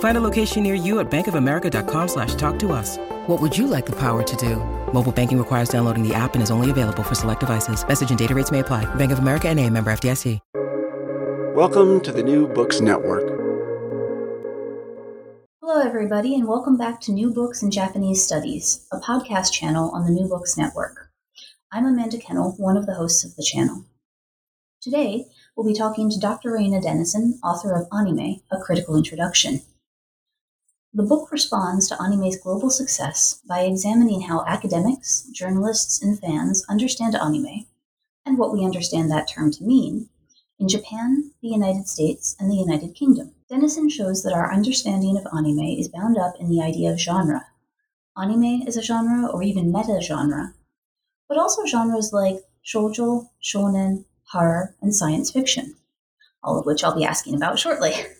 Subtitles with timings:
[0.00, 2.98] Find a location near you at bankofamerica.com slash talk to us.
[3.28, 4.56] What would you like the power to do?
[4.92, 7.86] Mobile banking requires downloading the app and is only available for select devices.
[7.86, 8.92] Message and data rates may apply.
[8.96, 10.40] Bank of America and a member FDIC.
[11.54, 13.28] Welcome to the New Books Network.
[15.60, 20.04] Hello, everybody, and welcome back to New Books in Japanese Studies, a podcast channel on
[20.04, 21.10] the New Books Network.
[21.72, 23.84] I'm Amanda Kennell, one of the hosts of the channel.
[24.80, 26.52] Today, we'll be talking to Dr.
[26.52, 29.62] Rayna Denison, author of Anime, A Critical Introduction.
[30.94, 37.14] The book responds to anime's global success by examining how academics, journalists, and fans understand
[37.14, 37.66] anime,
[38.24, 40.08] and what we understand that term to mean,
[40.58, 43.34] in Japan, the United States, and the United Kingdom.
[43.50, 47.46] Denison shows that our understanding of anime is bound up in the idea of genre.
[48.16, 50.54] Anime is a genre or even meta genre,
[51.28, 55.76] but also genres like shoujo, shonen, horror, and science fiction,
[56.42, 57.92] all of which I'll be asking about shortly.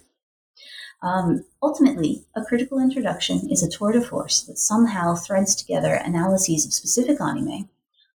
[1.02, 6.66] Um, ultimately, a critical introduction is a tour de force that somehow threads together analyses
[6.66, 7.68] of specific anime,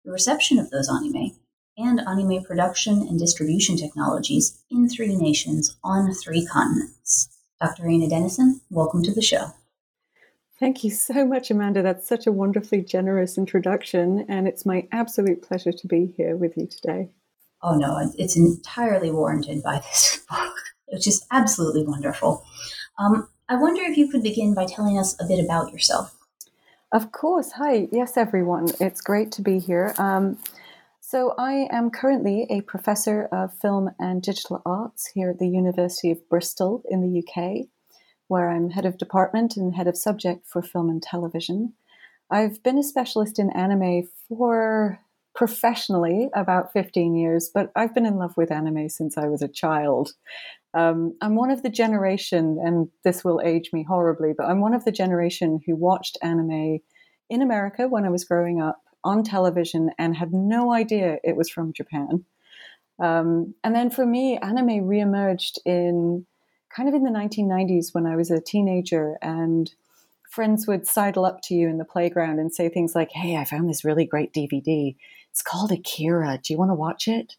[0.04, 1.38] the reception of those anime,
[1.78, 7.30] and anime production and distribution technologies in three nations on three continents.
[7.60, 7.84] Dr.
[7.84, 9.52] Rayna Denison, welcome to the show.
[10.60, 11.82] Thank you so much, Amanda.
[11.82, 16.58] That's such a wonderfully generous introduction, and it's my absolute pleasure to be here with
[16.58, 17.10] you today.
[17.64, 20.54] Oh, no, it's entirely warranted by this book,
[20.92, 22.46] which is absolutely wonderful.
[22.98, 26.16] Um, I wonder if you could begin by telling us a bit about yourself.
[26.92, 27.52] Of course.
[27.54, 27.88] Hi.
[27.92, 28.68] Yes, everyone.
[28.80, 29.94] It's great to be here.
[29.98, 30.38] Um,
[31.00, 36.12] so, I am currently a professor of film and digital arts here at the University
[36.12, 37.68] of Bristol in the UK,
[38.28, 41.74] where I'm head of department and head of subject for film and television.
[42.30, 45.02] I've been a specialist in anime for
[45.36, 49.48] professionally about 15 years, but I've been in love with anime since I was a
[49.48, 50.14] child.
[50.74, 54.74] Um, I'm one of the generation, and this will age me horribly, but I'm one
[54.74, 56.80] of the generation who watched anime
[57.30, 61.50] in America when I was growing up on television and had no idea it was
[61.50, 62.26] from Japan.
[63.00, 66.26] Um, and then for me, anime reemerged in
[66.74, 69.74] kind of in the 1990s when I was a teenager, and
[70.30, 73.44] friends would sidle up to you in the playground and say things like, Hey, I
[73.44, 74.96] found this really great DVD.
[75.32, 76.40] It's called Akira.
[76.42, 77.36] Do you want to watch it?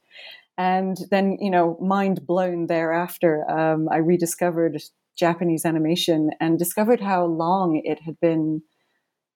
[0.62, 4.80] And then, you know, mind blown thereafter, um, I rediscovered
[5.18, 8.62] Japanese animation and discovered how long it had been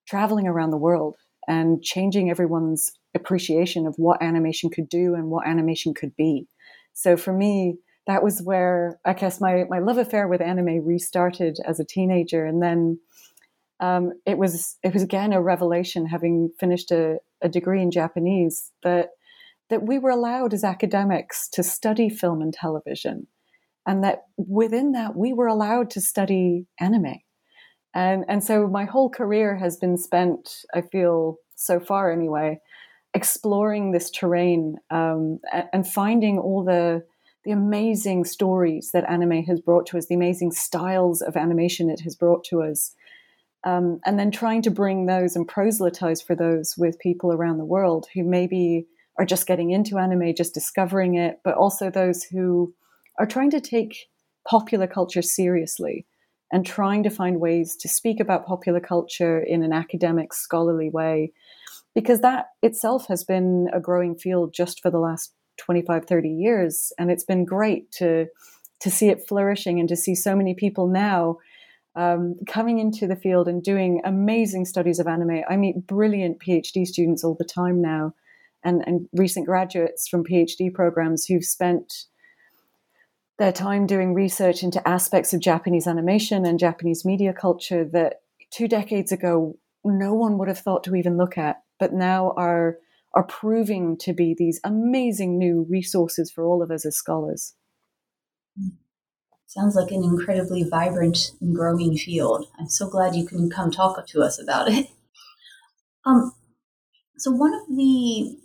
[0.06, 1.16] traveling around the world
[1.48, 6.46] and changing everyone's appreciation of what animation could do and what animation could be.
[6.92, 11.58] So for me, that was where I guess my, my love affair with anime restarted
[11.66, 12.46] as a teenager.
[12.46, 13.00] And then
[13.80, 18.70] um, it was it was again a revelation having finished a, a degree in Japanese
[18.84, 19.08] that
[19.70, 23.26] that we were allowed as academics to study film and television
[23.86, 27.20] and that within that we were allowed to study anime.
[27.94, 32.60] And and so my whole career has been spent i feel so far anyway
[33.14, 35.40] exploring this terrain um,
[35.72, 37.02] and, finding all the
[37.44, 42.00] the amazing stories that anime has brought to us the amazing styles of animation it
[42.00, 42.94] has brought to us
[43.64, 47.64] um, and then trying to bring those and proselytize for those with people around the
[47.64, 48.86] world who maybe
[49.18, 52.74] are just getting into anime, just discovering it, but also those who
[53.18, 54.08] are trying to take
[54.48, 56.06] popular culture seriously
[56.52, 61.32] and trying to find ways to speak about popular culture in an academic, scholarly way,
[61.94, 66.92] because that itself has been a growing field just for the last 25, 30 years.
[66.98, 68.26] And it's been great to,
[68.80, 71.38] to see it flourishing and to see so many people now
[71.96, 75.40] um, coming into the field and doing amazing studies of anime.
[75.48, 78.14] I meet brilliant PhD students all the time now,
[78.64, 81.92] and, and recent graduates from PhD programs who've spent
[83.38, 88.20] their time doing research into aspects of Japanese animation and Japanese media culture that
[88.50, 92.78] two decades ago no one would have thought to even look at, but now are
[93.14, 97.54] are proving to be these amazing new resources for all of us as scholars.
[99.46, 102.46] Sounds like an incredibly vibrant and growing field.
[102.58, 104.88] I'm so glad you can come talk to us about it.
[106.04, 106.32] Um,
[107.16, 108.38] so one of the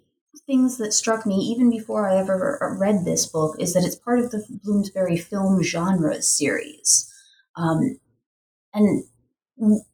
[0.47, 4.19] things that struck me even before I ever read this book is that it's part
[4.19, 7.11] of the Bloomsbury Film Genres series.
[7.55, 7.99] Um,
[8.73, 9.03] and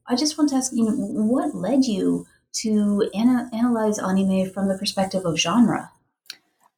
[0.07, 2.25] I just want to ask you, know, what led you
[2.61, 5.91] to ana- analyze anime from the perspective of genre?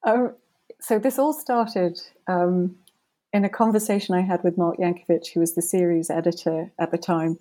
[0.03, 0.33] Oh,
[0.79, 2.75] so this all started um,
[3.33, 6.97] in a conversation I had with Mark Jancovich, who was the series editor at the
[6.97, 7.38] time,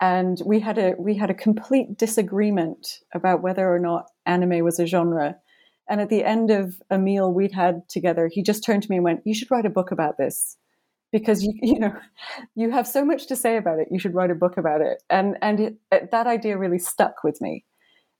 [0.00, 4.78] and we had a we had a complete disagreement about whether or not anime was
[4.78, 5.36] a genre.
[5.88, 8.96] And at the end of a meal we'd had together, he just turned to me
[8.96, 10.56] and went, "You should write a book about this."
[11.12, 11.94] because you you know
[12.54, 15.02] you have so much to say about it you should write a book about it.
[15.08, 17.64] And and it, uh, that idea really stuck with me.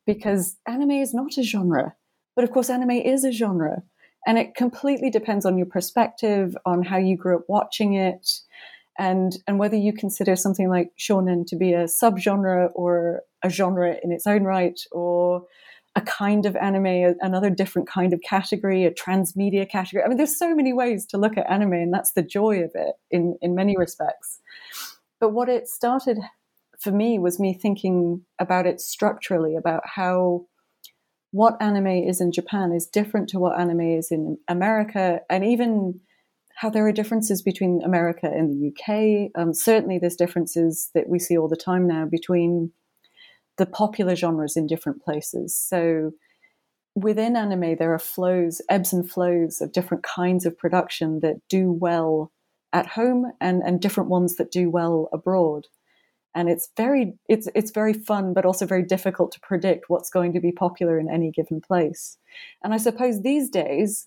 [0.06, 1.94] Because anime is not a genre.
[2.37, 3.82] But of course anime is a genre.
[4.26, 8.29] And it completely depends on your perspective on how you grew up watching it
[8.98, 13.96] and and whether you consider something like shonen to be a subgenre or a genre
[14.02, 15.44] in its own right or
[15.96, 20.04] a kind of anime, another different kind of category, a transmedia category.
[20.04, 22.72] I mean, there's so many ways to look at anime, and that's the joy of
[22.75, 24.40] it in, in many respects.
[25.19, 26.19] But what it started
[26.78, 30.44] for me was me thinking about it structurally, about how
[31.31, 36.00] what anime is in Japan is different to what anime is in America, and even
[36.56, 39.31] how there are differences between America and the UK.
[39.41, 42.73] Um, certainly, there's differences that we see all the time now between
[43.58, 45.55] the popular genres in different places.
[45.55, 46.12] So
[46.94, 51.70] within anime, there are flows, ebbs and flows of different kinds of production that do
[51.70, 52.32] well
[52.73, 55.67] at home and, and different ones that do well abroad.
[56.35, 60.35] And it's very it's it's very fun, but also very difficult to predict what's going
[60.35, 62.19] to be popular in any given place.
[62.62, 64.06] And I suppose these days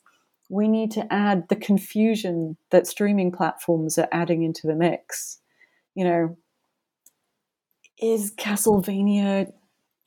[0.50, 5.40] we need to add the confusion that streaming platforms are adding into the mix.
[5.96, 6.38] You know,
[8.02, 9.52] is Castlevania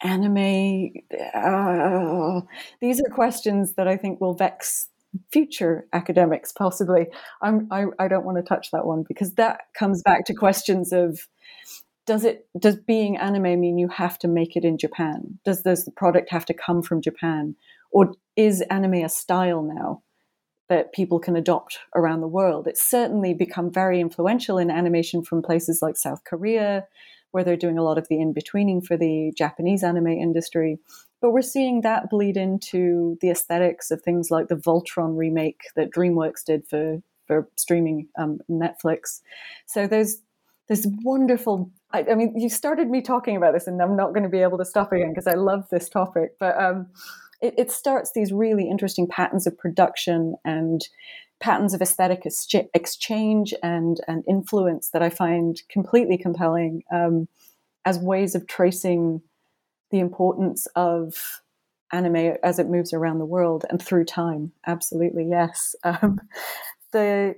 [0.03, 0.91] anime?
[1.35, 2.41] Uh,
[2.81, 4.89] these are questions that I think will vex
[5.31, 7.06] future academics, possibly.
[7.43, 10.93] I'm, I, I don't want to touch that one because that comes back to questions
[10.93, 11.29] of
[12.05, 15.39] does it does being anime mean you have to make it in Japan?
[15.44, 17.55] Does does the product have to come from Japan,
[17.93, 20.03] or is anime a style now?
[20.72, 22.66] That people can adopt around the world.
[22.66, 26.86] It's certainly become very influential in animation from places like South Korea,
[27.30, 30.78] where they're doing a lot of the in betweening for the Japanese anime industry.
[31.20, 35.90] But we're seeing that bleed into the aesthetics of things like the Voltron remake that
[35.90, 39.20] DreamWorks did for for streaming um, Netflix.
[39.66, 40.22] So there's
[40.69, 41.70] there's wonderful.
[41.92, 44.40] I, I, mean, you started me talking about this, and I'm not going to be
[44.40, 46.38] able to stop again because I love this topic.
[46.40, 46.86] But um,
[47.43, 50.89] it, it starts these really interesting patterns of production and
[51.41, 52.25] patterns of aesthetic
[52.73, 57.27] exchange and, and influence that I find completely compelling um,
[57.84, 59.20] as ways of tracing
[59.91, 61.43] the importance of
[61.93, 64.53] anime as it moves around the world and through time.
[64.67, 65.75] Absolutely, yes.
[65.84, 66.20] Um,
[66.93, 67.34] the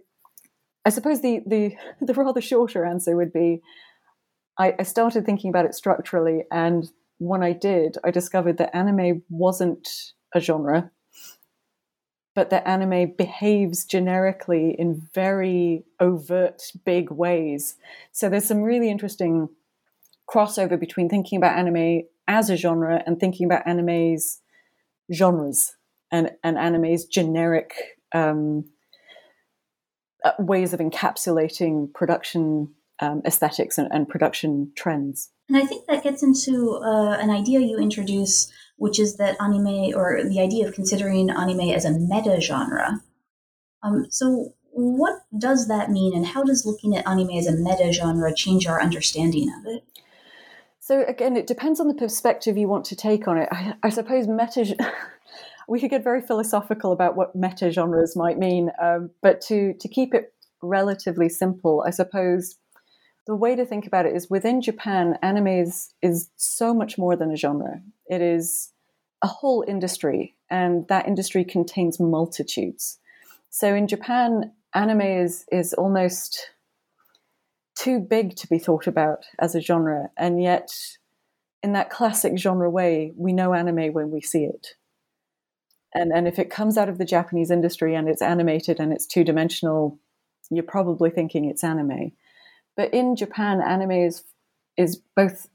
[0.84, 3.62] I suppose the, the the rather shorter answer would be
[4.58, 9.22] I, I started thinking about it structurally, and when I did, I discovered that anime
[9.28, 9.88] wasn't
[10.34, 10.90] a genre
[12.34, 17.76] but that anime behaves generically in very overt, big ways.
[18.12, 19.48] So there's some really interesting
[20.28, 24.40] crossover between thinking about anime as a genre and thinking about anime's
[25.12, 25.76] genres
[26.10, 27.74] and, and anime's generic
[28.12, 28.64] um,
[30.24, 35.30] uh, ways of encapsulating production um, aesthetics and, and, production trends.
[35.48, 39.94] And I think that gets into uh, an idea you introduce which is that anime,
[39.94, 43.00] or the idea of considering anime as a meta genre.
[43.82, 47.92] Um, so, what does that mean, and how does looking at anime as a meta
[47.92, 49.84] genre change our understanding of it?
[50.80, 53.48] So, again, it depends on the perspective you want to take on it.
[53.52, 54.76] I, I suppose meta.
[55.68, 59.88] we could get very philosophical about what meta genres might mean, um, but to to
[59.88, 62.56] keep it relatively simple, I suppose
[63.26, 67.16] the way to think about it is within Japan, anime is, is so much more
[67.16, 67.80] than a genre.
[68.06, 68.72] It is
[69.22, 72.98] a whole industry, and that industry contains multitudes.
[73.48, 76.50] So in Japan, anime is is almost
[77.76, 80.70] too big to be thought about as a genre, and yet
[81.62, 84.74] in that classic genre way, we know anime when we see it.
[85.94, 89.06] And and if it comes out of the Japanese industry and it's animated and it's
[89.06, 89.98] two dimensional,
[90.50, 92.12] you're probably thinking it's anime.
[92.76, 94.24] But in Japan, anime is
[94.76, 95.48] is both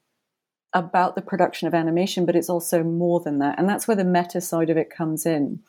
[0.74, 3.58] about the production of animation, but it's also more than that.
[3.58, 5.60] And that's where the meta side of it comes in.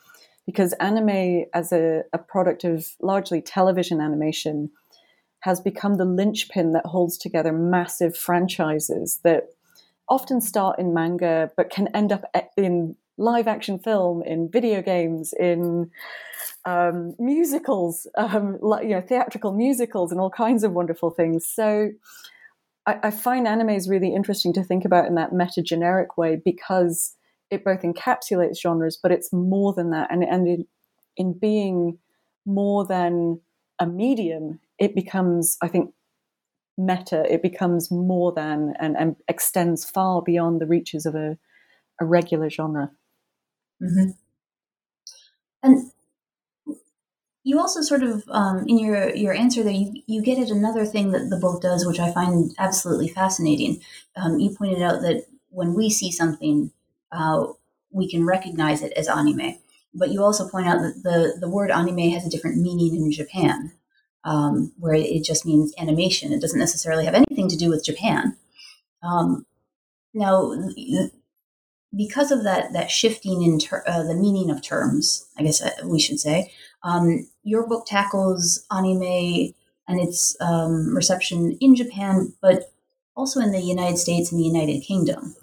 [0.45, 4.69] Because anime, as a, a product of largely television animation,
[5.41, 9.49] has become the linchpin that holds together massive franchises that
[10.07, 12.23] often start in manga but can end up
[12.57, 15.91] in live action film, in video games, in
[16.65, 21.45] um, musicals, um, like, you know, theatrical musicals, and all kinds of wonderful things.
[21.45, 21.91] So
[22.85, 26.41] I, I find anime is really interesting to think about in that meta generic way
[26.43, 27.15] because
[27.49, 30.11] it both encapsulates genres, but it's more than that.
[30.11, 30.65] And, and in,
[31.17, 31.99] in being
[32.45, 33.41] more than
[33.79, 35.93] a medium, it becomes, I think,
[36.77, 37.31] meta.
[37.31, 41.37] It becomes more than and, and extends far beyond the reaches of a,
[41.99, 42.91] a regular genre.
[43.81, 44.11] Mm-hmm.
[45.63, 45.91] And
[47.43, 50.85] you also sort of um, in your your answer there you, you get at another
[50.85, 53.81] thing that the book does which i find absolutely fascinating.
[54.15, 56.71] Um, you pointed out that when we see something
[57.11, 57.47] uh,
[57.91, 59.55] we can recognize it as anime.
[59.93, 63.11] But you also point out that the, the word anime has a different meaning in
[63.11, 63.73] japan
[64.23, 66.31] um, where it just means animation.
[66.31, 68.37] It doesn't necessarily have anything to do with japan.
[69.03, 69.45] Um,
[70.13, 70.53] now
[71.95, 75.71] because of that that shifting in ter- uh, the meaning of terms i guess uh,
[75.85, 76.51] we should say
[76.83, 79.53] um, your book tackles anime
[79.87, 82.71] and its um, reception in Japan, but
[83.15, 85.35] also in the United States and the United Kingdom.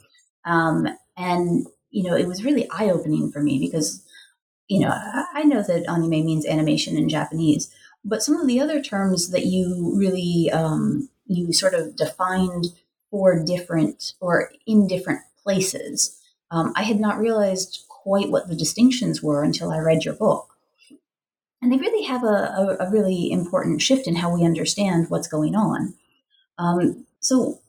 [0.44, 4.02] Um, and, you know, it was really eye opening for me because,
[4.68, 4.90] you know,
[5.34, 7.70] I know that anime means animation in Japanese,
[8.04, 12.66] but some of the other terms that you really, um, you sort of defined
[13.10, 16.17] for different or in different places,
[16.50, 20.48] um, I had not realized quite what the distinctions were until I read your book
[21.60, 25.26] and they really have a, a, a, really important shift in how we understand what's
[25.26, 25.94] going on.
[26.56, 27.60] Um, so,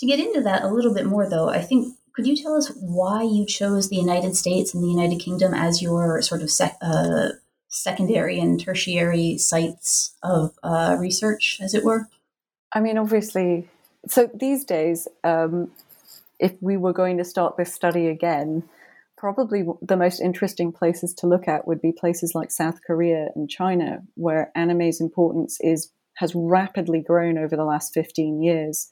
[0.00, 2.72] to get into that a little bit more, though, I think could you tell us
[2.80, 6.76] why you chose the United States and the United Kingdom as your sort of sec,
[6.82, 7.30] uh,
[7.68, 12.08] secondary and tertiary sites of uh, research, as it were?
[12.72, 13.68] I mean, obviously,
[14.08, 15.70] so these days, um,
[16.38, 18.62] if we were going to start this study again,
[19.16, 23.50] probably the most interesting places to look at would be places like South Korea and
[23.50, 28.90] China, where anime's importance is has rapidly grown over the last 15 years.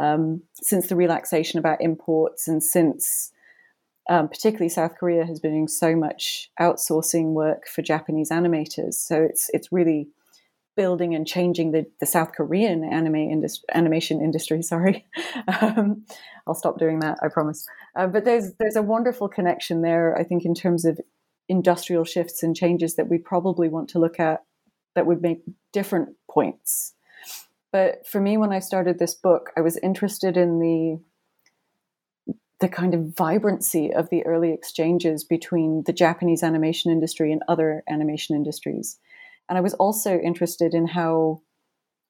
[0.00, 3.32] Um, since the relaxation about imports and since
[4.08, 8.94] um, particularly South Korea has been doing so much outsourcing work for Japanese animators.
[8.94, 10.08] So it's it's really
[10.78, 14.62] building and changing the, the South Korean anime indus- animation industry.
[14.62, 15.04] Sorry,
[15.60, 16.04] um,
[16.46, 17.18] I'll stop doing that.
[17.20, 17.66] I promise.
[17.96, 20.16] Uh, but there's there's a wonderful connection there.
[20.16, 21.00] I think in terms of
[21.48, 24.44] industrial shifts and changes that we probably want to look at
[24.94, 25.42] that would make
[25.72, 26.94] different points.
[27.72, 31.00] But for me, when I started this book, I was interested in the
[32.60, 37.82] the kind of vibrancy of the early exchanges between the Japanese animation industry and other
[37.88, 38.98] animation industries.
[39.48, 41.42] And I was also interested in how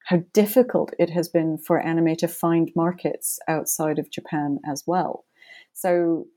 [0.07, 5.27] how difficult it has been for anime to find markets outside of Japan as well.
[5.75, 6.29] So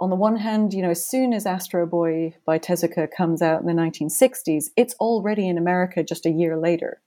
[0.00, 3.62] on the one hand, you know, as soon as Astro Boy by Tezuka comes out
[3.62, 7.00] in the 1960s, it's already in America just a year later.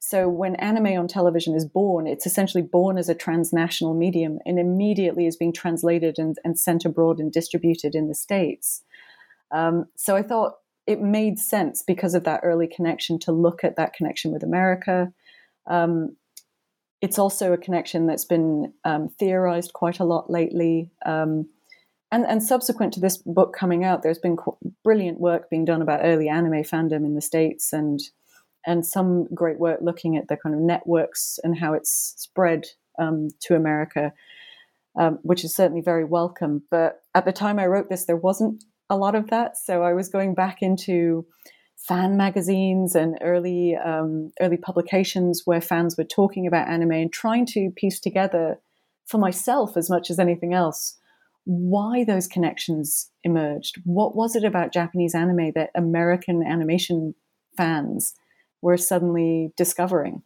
[0.00, 4.58] So when anime on television is born, it's essentially born as a transnational medium and
[4.58, 8.82] immediately is being translated and, and sent abroad and distributed in the States.
[9.50, 13.76] Um, so I thought it made sense because of that early connection to look at
[13.76, 15.12] that connection with America.
[15.66, 16.16] Um,
[17.02, 20.90] it's also a connection that's been um, theorized quite a lot lately.
[21.04, 21.48] Um,
[22.12, 24.36] and, and, subsequent to this book coming out, there's been
[24.84, 28.00] brilliant work being done about early anime fandom in the States and
[28.66, 32.66] and some great work looking at the kind of networks and how it's spread
[32.98, 34.12] um, to America,
[34.98, 36.62] um, which is certainly very welcome.
[36.68, 39.56] But at the time I wrote this, there wasn't a lot of that.
[39.56, 41.26] So I was going back into
[41.76, 47.46] fan magazines and early um, early publications where fans were talking about anime and trying
[47.46, 48.58] to piece together
[49.06, 50.98] for myself as much as anything else
[51.46, 53.80] why those connections emerged.
[53.84, 57.14] What was it about Japanese anime that American animation
[57.56, 58.14] fans
[58.60, 60.22] were suddenly discovering?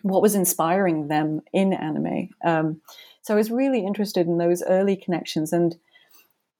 [0.00, 2.30] What was inspiring them in anime?
[2.42, 2.80] Um,
[3.20, 5.76] so I was really interested in those early connections and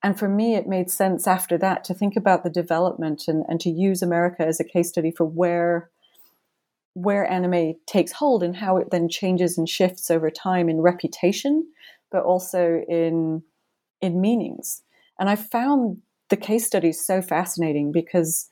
[0.02, 3.60] and for me, it made sense after that to think about the development and, and
[3.60, 5.90] to use America as a case study for where
[6.94, 11.66] where anime takes hold and how it then changes and shifts over time in reputation,
[12.10, 13.42] but also in
[14.00, 14.82] in meanings.
[15.18, 15.98] And I found
[16.30, 18.48] the case studies so fascinating because,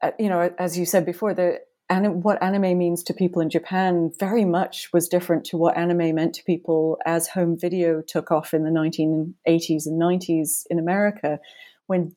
[0.00, 1.60] uh, you know, as you said before, the
[2.02, 6.14] and what anime means to people in Japan very much was different to what anime
[6.14, 11.38] meant to people as home video took off in the 1980s and 90s in America,
[11.86, 12.16] when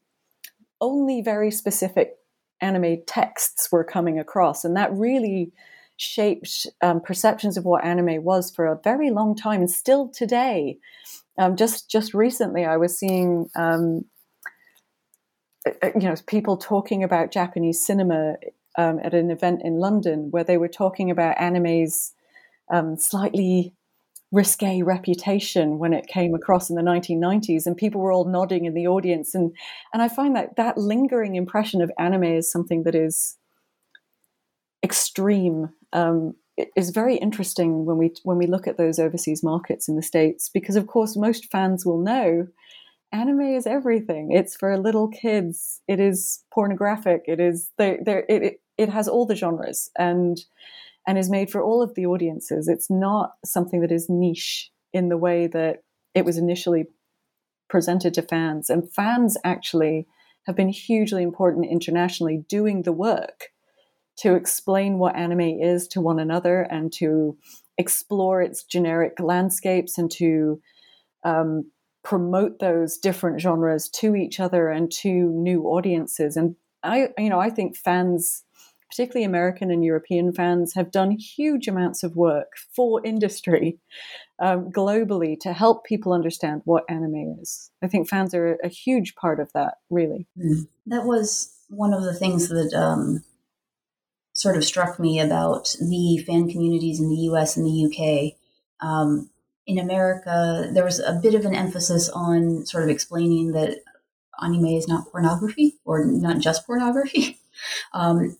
[0.81, 2.15] only very specific
[2.59, 4.65] anime texts were coming across.
[4.65, 5.51] And that really
[5.97, 10.79] shaped um, perceptions of what anime was for a very long time and still today.
[11.37, 14.05] Um, just just recently, I was seeing um,
[15.67, 18.37] uh, uh, you know people talking about Japanese cinema
[18.77, 22.13] um, at an event in London where they were talking about anime's
[22.71, 23.73] um, slightly
[24.31, 28.73] risque reputation when it came across in the 1990s and people were all nodding in
[28.73, 29.33] the audience.
[29.33, 29.55] And
[29.93, 33.37] and I find that that lingering impression of anime is something that is
[34.83, 35.69] extreme.
[35.93, 36.35] Um,
[36.75, 40.49] is very interesting when we when we look at those overseas markets in the states
[40.49, 42.47] because of course most fans will know
[43.11, 44.31] anime is everything.
[44.31, 45.81] It's for little kids.
[45.87, 47.23] It is pornographic.
[47.27, 50.39] It is there it, it, it has all the genres and
[51.07, 52.67] and is made for all of the audiences.
[52.67, 56.87] It's not something that is niche in the way that it was initially
[57.69, 58.69] presented to fans.
[58.69, 60.05] And fans actually
[60.45, 63.49] have been hugely important internationally doing the work
[64.17, 67.37] to explain what anime is to one another and to
[67.77, 70.59] explore its generic landscapes and to
[71.23, 71.71] um,
[72.03, 76.35] promote those different genres to each other and to new audiences.
[76.35, 78.43] And I, you know, I think fans
[78.89, 83.79] particularly American and European fans, have done huge amounts of work for industry
[84.39, 87.71] um, globally to help people understand what anime is.
[87.83, 90.27] I think fans are a huge part of that, really.
[90.37, 90.67] Mm.
[90.87, 93.23] That was one of the things that um,
[94.33, 98.87] sort of struck me about the fan communities in the US and the UK.
[98.87, 99.29] Um,
[99.65, 103.79] in America, there was a bit of an emphasis on sort of explaining that
[104.41, 107.39] anime is not pornography or not just pornography.
[107.91, 108.37] Um,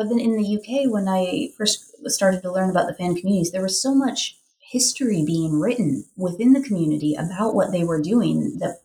[0.00, 3.52] but then in the UK, when I first started to learn about the fan communities,
[3.52, 8.56] there was so much history being written within the community about what they were doing
[8.60, 8.78] that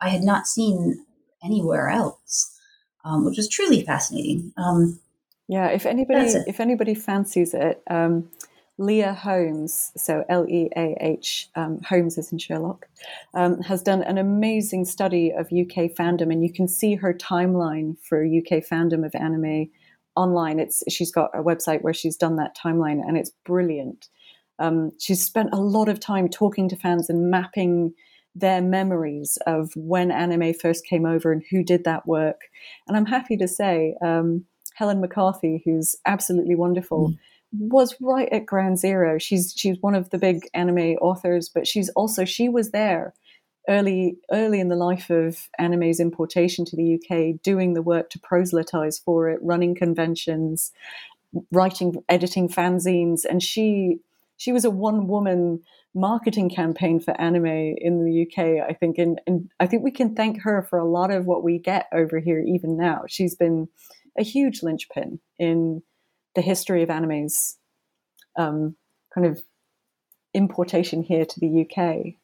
[0.00, 1.06] I had not seen
[1.40, 2.58] anywhere else,
[3.04, 4.52] um, which was truly fascinating.
[4.56, 4.98] Um,
[5.46, 8.28] yeah, if anybody if anybody fancies it, um,
[8.76, 12.88] Leah Holmes, so L E A H um, Holmes is in Sherlock,
[13.34, 17.96] um, has done an amazing study of UK fandom, and you can see her timeline
[18.00, 19.68] for UK fandom of anime
[20.16, 20.58] online.
[20.58, 24.08] It's she's got a website where she's done that timeline, and it's brilliant.
[24.58, 27.92] Um, she's spent a lot of time talking to fans and mapping
[28.34, 32.42] their memories of when anime first came over and who did that work.
[32.86, 37.18] And I'm happy to say, um, Helen McCarthy, who's absolutely wonderful, mm.
[37.52, 39.18] was right at ground zero.
[39.18, 43.14] She's she's one of the big anime authors, but she's also she was there
[43.68, 48.20] early early in the life of anime's importation to the UK, doing the work to
[48.20, 50.72] proselytize for it, running conventions,
[51.50, 54.00] writing, editing fanzines, and she
[54.36, 55.62] she was a one woman
[55.94, 58.68] marketing campaign for anime in the UK.
[58.68, 61.42] I think, and, and I think we can thank her for a lot of what
[61.42, 63.04] we get over here even now.
[63.08, 63.68] She's been
[64.18, 65.82] a huge linchpin in
[66.34, 67.56] the history of anime's
[68.36, 68.76] um,
[69.14, 69.42] kind of
[70.34, 72.14] importation here to the UK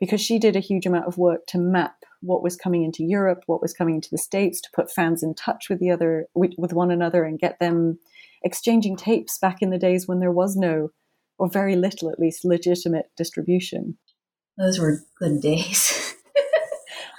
[0.00, 3.42] because she did a huge amount of work to map what was coming into Europe,
[3.46, 6.52] what was coming into the States, to put fans in touch with the other with,
[6.58, 7.98] with one another and get them
[8.42, 10.88] exchanging tapes back in the days when there was no
[11.38, 13.96] or very little at least legitimate distribution.
[14.58, 16.14] Those were good days.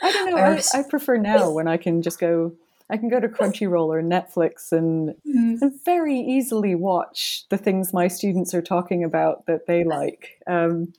[0.04, 0.38] I don't know.
[0.38, 2.54] I, I, prefer now when I can just go
[2.92, 5.62] I can go to Crunchyroll or Netflix and, mm.
[5.62, 10.42] and, very easily watch the things my students are talking about that they like.
[10.46, 10.92] Um,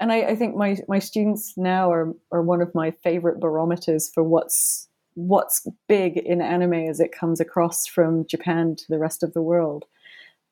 [0.00, 4.10] and I, I, think my my students now are are one of my favorite barometers
[4.12, 9.22] for what's what's big in anime as it comes across from Japan to the rest
[9.22, 9.84] of the world.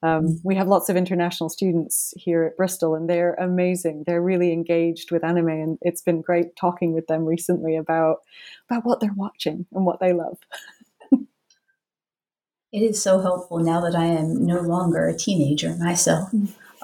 [0.03, 0.41] Um, mm.
[0.45, 4.05] we have lots of international students here at Bristol, and they're amazing.
[4.07, 8.19] They're really engaged with anime, and it's been great talking with them recently about
[8.69, 10.39] about what they're watching and what they love.
[11.13, 16.31] it is so helpful now that I am no longer a teenager myself.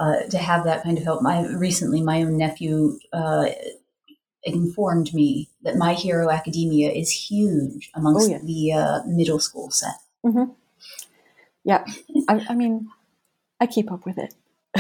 [0.03, 1.23] Mm uh, to have that kind of help.
[1.23, 3.47] My recently, my own nephew uh,
[4.43, 8.39] informed me that My Hero Academia is huge amongst oh, yeah.
[8.43, 9.95] the uh, middle school set.
[10.27, 10.53] Mm-hmm.
[11.65, 11.85] Yeah,
[12.29, 12.89] I, I, mean,
[13.61, 14.35] I keep up with it.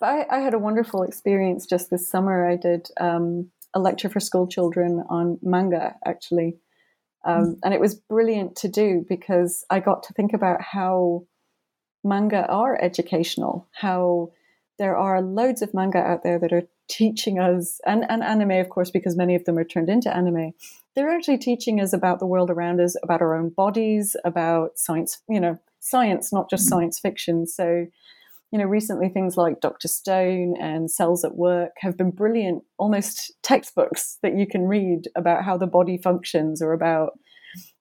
[0.00, 2.48] I, I, had a wonderful experience just this summer.
[2.48, 6.58] I did um, a lecture for school children on manga, actually.
[7.24, 11.26] Um, and it was brilliant to do because I got to think about how
[12.06, 14.30] manga are educational, how
[14.78, 18.68] there are loads of manga out there that are teaching us, and, and anime, of
[18.68, 20.52] course, because many of them are turned into anime.
[20.94, 25.20] They're actually teaching us about the world around us, about our own bodies, about science,
[25.28, 26.78] you know, science, not just mm-hmm.
[26.78, 27.46] science fiction.
[27.46, 27.86] So,
[28.52, 29.88] you know, recently things like Dr.
[29.88, 35.44] Stone and Cells at Work have been brilliant, almost textbooks that you can read about
[35.44, 37.18] how the body functions or about,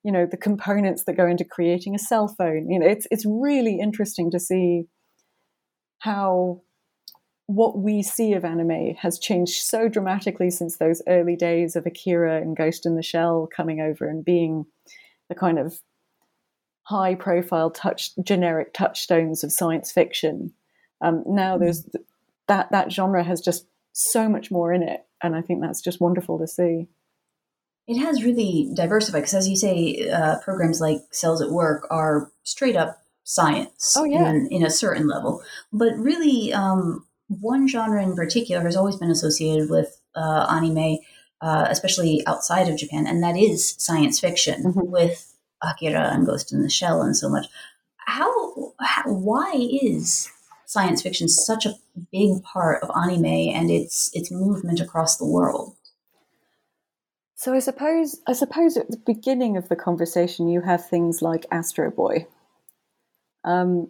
[0.05, 2.69] you know, the components that go into creating a cell phone.
[2.69, 4.83] You know, it's it's really interesting to see
[5.97, 6.61] how
[7.47, 12.39] what we see of anime has changed so dramatically since those early days of Akira
[12.39, 14.67] and Ghost in the Shell coming over and being
[15.27, 15.79] the kind of
[16.83, 20.53] high profile touch generic touchstones of science fiction.
[21.01, 21.63] Um, now hmm.
[21.63, 21.89] there's
[22.47, 25.99] that that genre has just so much more in it, and I think that's just
[25.99, 26.89] wonderful to see.
[27.87, 32.31] It has really diversified because, as you say, uh, programs like Cells at Work are
[32.43, 34.29] straight up science oh, yeah.
[34.29, 35.43] in, in a certain level.
[35.71, 40.97] But really, um, one genre in particular has always been associated with uh, anime,
[41.41, 44.89] uh, especially outside of Japan, and that is science fiction mm-hmm.
[44.89, 47.47] with Akira and Ghost in the Shell and so much.
[47.97, 50.29] How, how, why is
[50.65, 51.75] science fiction such a
[52.11, 55.74] big part of anime and its its movement across the world?
[57.35, 61.45] So I suppose I suppose at the beginning of the conversation you have things like
[61.51, 62.27] Astro Boy.
[63.43, 63.89] Um,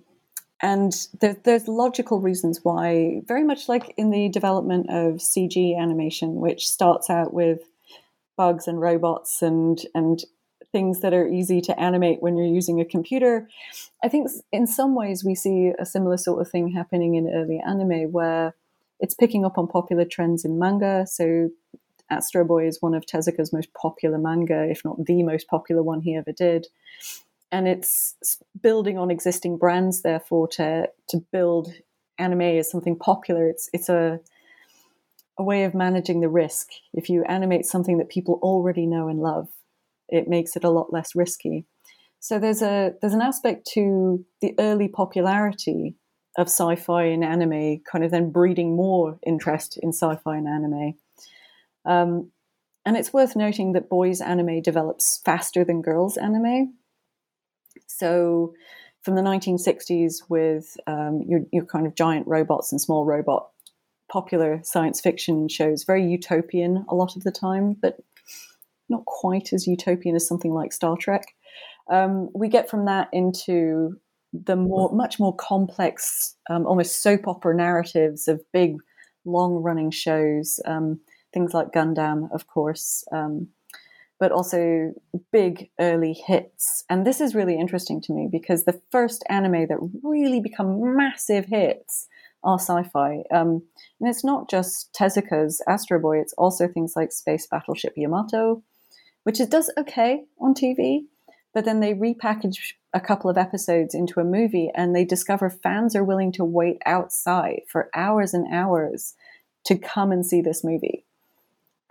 [0.61, 6.35] and there, there's logical reasons why, very much like in the development of CG animation,
[6.35, 7.59] which starts out with
[8.35, 10.23] bugs and robots and and
[10.71, 13.47] things that are easy to animate when you're using a computer.
[14.03, 17.61] I think in some ways we see a similar sort of thing happening in early
[17.65, 18.55] anime where
[18.99, 21.05] it's picking up on popular trends in manga.
[21.07, 21.49] So
[22.09, 26.01] Astro Boy is one of Tezuka's most popular manga, if not the most popular one
[26.01, 26.67] he ever did.
[27.51, 28.15] And it's
[28.61, 31.71] building on existing brands, therefore, to to build
[32.17, 33.47] anime as something popular.
[33.47, 34.19] It's it's a
[35.37, 36.69] a way of managing the risk.
[36.93, 39.49] If you animate something that people already know and love,
[40.07, 41.65] it makes it a lot less risky.
[42.19, 45.95] So there's a there's an aspect to the early popularity
[46.37, 50.95] of sci-fi and anime, kind of then breeding more interest in sci-fi and anime.
[51.85, 52.31] Um,
[52.85, 56.75] and it's worth noting that boys anime develops faster than girls anime.
[57.87, 58.53] So
[59.01, 63.49] from the 1960s with um, your, your kind of giant robots and small robot
[64.11, 67.97] popular science fiction shows, very utopian a lot of the time, but
[68.89, 71.25] not quite as utopian as something like Star Trek.
[71.89, 73.99] Um, we get from that into
[74.33, 78.77] the more, much more complex, um, almost soap opera narratives of big,
[79.25, 80.59] long-running shows.
[80.65, 80.99] Um,
[81.35, 83.49] things like Gundam, of course, um,
[84.19, 84.93] but also
[85.33, 86.85] big early hits.
[86.89, 91.47] And this is really interesting to me because the first anime that really become massive
[91.47, 92.07] hits
[92.41, 93.23] are sci-fi.
[93.31, 93.63] Um,
[93.99, 98.63] and it's not just Tezuka's Astro Boy; it's also things like Space Battleship Yamato,
[99.23, 101.01] which it does okay on TV,
[101.53, 105.97] but then they repackage a couple of episodes into a movie and they discover fans
[105.97, 109.15] are willing to wait outside for hours and hours
[109.65, 111.05] to come and see this movie.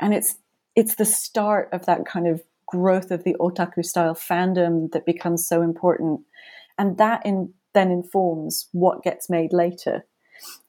[0.00, 0.36] And it's
[0.76, 5.46] it's the start of that kind of growth of the otaku style fandom that becomes
[5.46, 6.22] so important.
[6.78, 10.04] And that in, then informs what gets made later.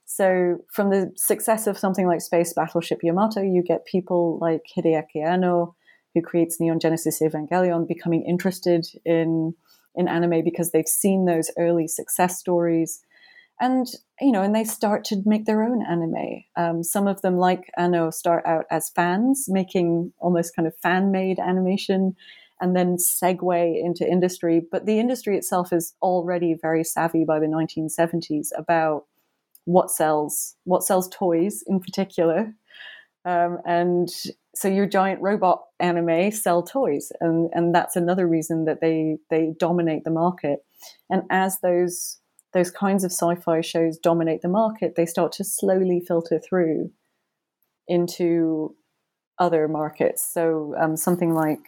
[0.05, 5.25] So, from the success of something like Space Battleship Yamato, you get people like Hideaki
[5.25, 5.75] Anno,
[6.13, 9.55] who creates Neon Genesis Evangelion, becoming interested in
[9.95, 13.01] in anime because they've seen those early success stories,
[13.59, 13.87] and
[14.21, 16.43] you know, and they start to make their own anime.
[16.55, 21.11] Um, some of them, like Anno, start out as fans, making almost kind of fan
[21.11, 22.15] made animation,
[22.61, 24.61] and then segue into industry.
[24.71, 29.05] But the industry itself is already very savvy by the 1970s about
[29.65, 32.53] what sells, what sells toys in particular.
[33.25, 34.09] Um, and
[34.55, 39.53] so your giant robot anime sell toys and and that's another reason that they they
[39.59, 40.59] dominate the market
[41.09, 42.19] and as those
[42.55, 46.91] those kinds of sci-fi shows dominate the market they start to slowly filter through
[47.87, 48.75] into
[49.37, 50.27] other markets.
[50.33, 51.59] So um, something like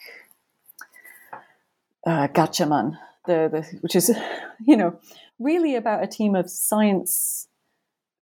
[2.08, 2.98] uh, Gatchaman
[3.28, 4.10] the, the which is
[4.66, 4.98] you know
[5.38, 7.48] really about a team of science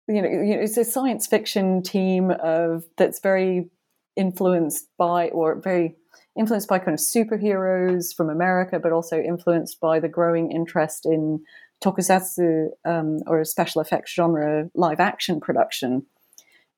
[0.09, 3.70] you know it's a science fiction team of that's very
[4.16, 5.94] influenced by or very
[6.38, 11.40] influenced by kind of superheroes from America, but also influenced by the growing interest in
[11.85, 16.07] tokusatsu um, or a special effects genre live action production.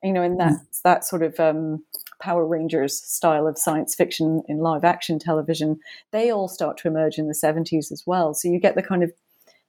[0.03, 0.81] You know, and that mm.
[0.83, 1.83] that sort of um,
[2.19, 5.79] Power Rangers style of science fiction in live action television,
[6.11, 8.33] they all start to emerge in the 70s as well.
[8.33, 9.11] So you get the kind of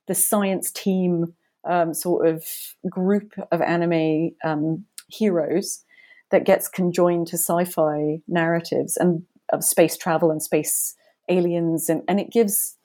[0.07, 2.45] the science team um, sort of
[2.89, 5.85] group of anime um, heroes
[6.31, 10.95] that gets conjoined to sci-fi narratives and of space travel and space
[11.29, 12.77] aliens and, and it gives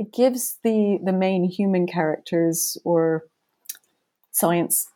[0.00, 3.26] it gives the the main human characters or
[4.32, 4.88] science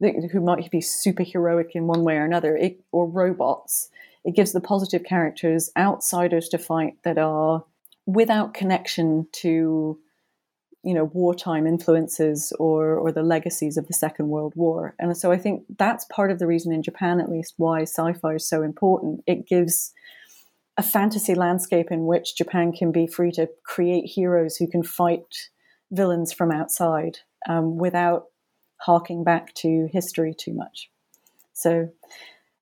[0.00, 3.88] who might be superheroic in one way or another it, or robots
[4.24, 7.64] it gives the positive characters outsiders to fight that are
[8.06, 9.98] without connection to
[10.84, 14.94] you know wartime influences or or the legacies of the second world war.
[15.00, 18.34] And so i think that's part of the reason in japan at least why sci-fi
[18.34, 19.24] is so important.
[19.26, 19.92] It gives
[20.76, 25.50] a fantasy landscape in which japan can be free to create heroes who can fight
[25.90, 28.24] villains from outside um, without
[28.78, 30.90] harking back to history too much
[31.52, 31.88] so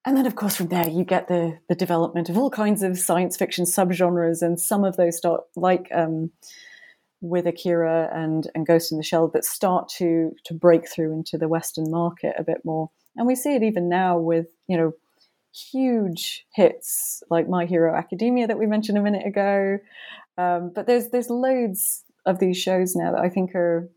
[0.05, 2.99] and then of course from there you get the the development of all kinds of
[2.99, 6.31] science fiction subgenres and some of those start like um,
[7.21, 11.37] with Akira and, and Ghost in the Shell that start to to break through into
[11.37, 12.91] the Western market a bit more.
[13.17, 14.93] And we see it even now with, you know,
[15.53, 19.79] huge hits like My Hero Academia that we mentioned a minute ago.
[20.39, 23.91] Um, but there's there's loads of these shows now that I think are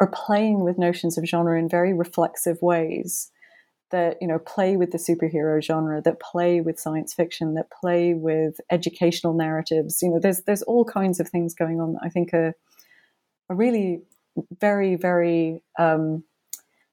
[0.00, 3.30] are playing with notions of genre in very reflexive ways
[3.90, 8.14] that you know play with the superhero genre that play with science fiction that play
[8.14, 12.08] with educational narratives you know there's there's all kinds of things going on that i
[12.08, 12.54] think are,
[13.48, 14.02] are really
[14.58, 16.24] very very um,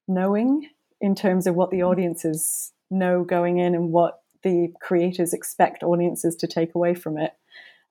[0.08, 0.70] knowing
[1.02, 6.36] in terms of what the audiences know going in and what the creators expect audiences
[6.36, 7.34] to take away from it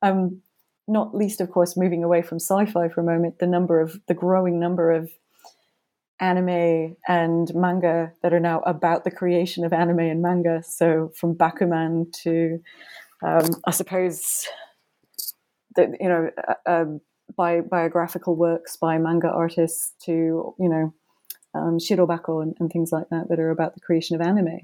[0.03, 0.41] um,
[0.89, 4.15] not least of course moving away from sci-fi for a moment the number of the
[4.15, 5.11] growing number of
[6.23, 10.63] anime and manga that are now about the creation of anime and manga.
[10.63, 12.61] So from Bakuman to,
[13.25, 14.47] um, I suppose,
[15.77, 17.01] you know, uh, um,
[17.37, 20.95] bi- biographical works by manga artists to you know,
[21.55, 24.61] um, Shirobako and, and, things like that that are about the creation of anime.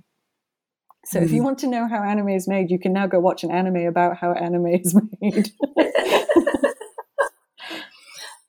[1.06, 1.24] So mm.
[1.24, 1.44] if you mm.
[1.44, 4.16] want to know how anime is made, you can now go watch an anime about
[4.16, 5.52] how anime is made.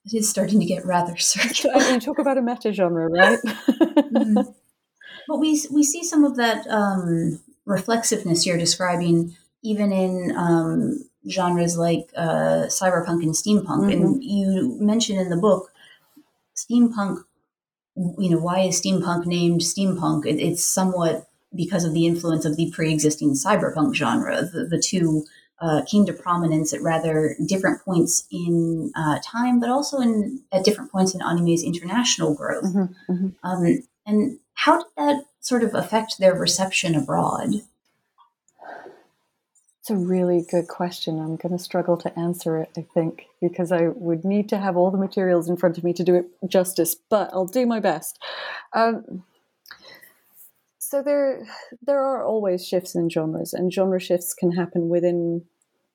[0.05, 1.75] it is starting to get rather circular.
[1.75, 3.39] I mean, talk about a meta genre, right?
[3.45, 4.39] mm-hmm.
[5.27, 11.77] But we we see some of that um, reflexiveness you're describing, even in um, genres
[11.77, 13.91] like uh, cyberpunk and steampunk.
[13.91, 13.91] Mm-hmm.
[13.91, 15.71] And you mentioned in the book
[16.55, 17.23] steampunk.
[17.95, 20.25] You know, why is steampunk named steampunk?
[20.25, 24.43] It, it's somewhat because of the influence of the pre-existing cyberpunk genre.
[24.43, 25.25] The, the two
[25.61, 30.63] uh, came to prominence at rather different points in uh, time, but also in at
[30.63, 32.65] different points in anime's international growth.
[32.65, 33.27] Mm-hmm, mm-hmm.
[33.43, 37.61] Um, and how did that sort of affect their reception abroad?
[39.79, 41.19] It's a really good question.
[41.19, 44.77] I'm going to struggle to answer it, I think, because I would need to have
[44.77, 47.79] all the materials in front of me to do it justice, but I'll do my
[47.79, 48.19] best.
[48.73, 49.23] Um,
[50.89, 51.45] so there
[51.81, 55.43] there are always shifts in genres and genre shifts can happen within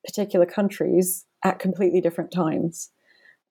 [0.06, 2.90] particular countries at completely different times.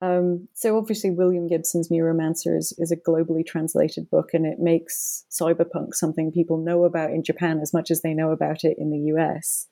[0.01, 5.23] Um, so obviously william gibson's neuromancer is, is, a globally translated book and it makes
[5.31, 8.91] cyberpunk something people know about in japan as much as they know about it in
[8.91, 9.67] the us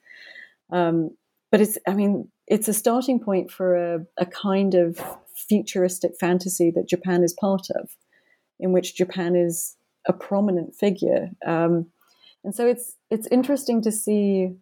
[0.70, 1.10] um,
[1.52, 5.02] but it's i mean it's a starting point for a, a kind of
[5.36, 7.90] futuristic fantasy that japan is part of
[8.58, 9.76] in which japan is
[10.08, 11.30] a prominent figure.
[11.46, 11.88] Um,
[12.44, 14.56] and so it's it's interesting to see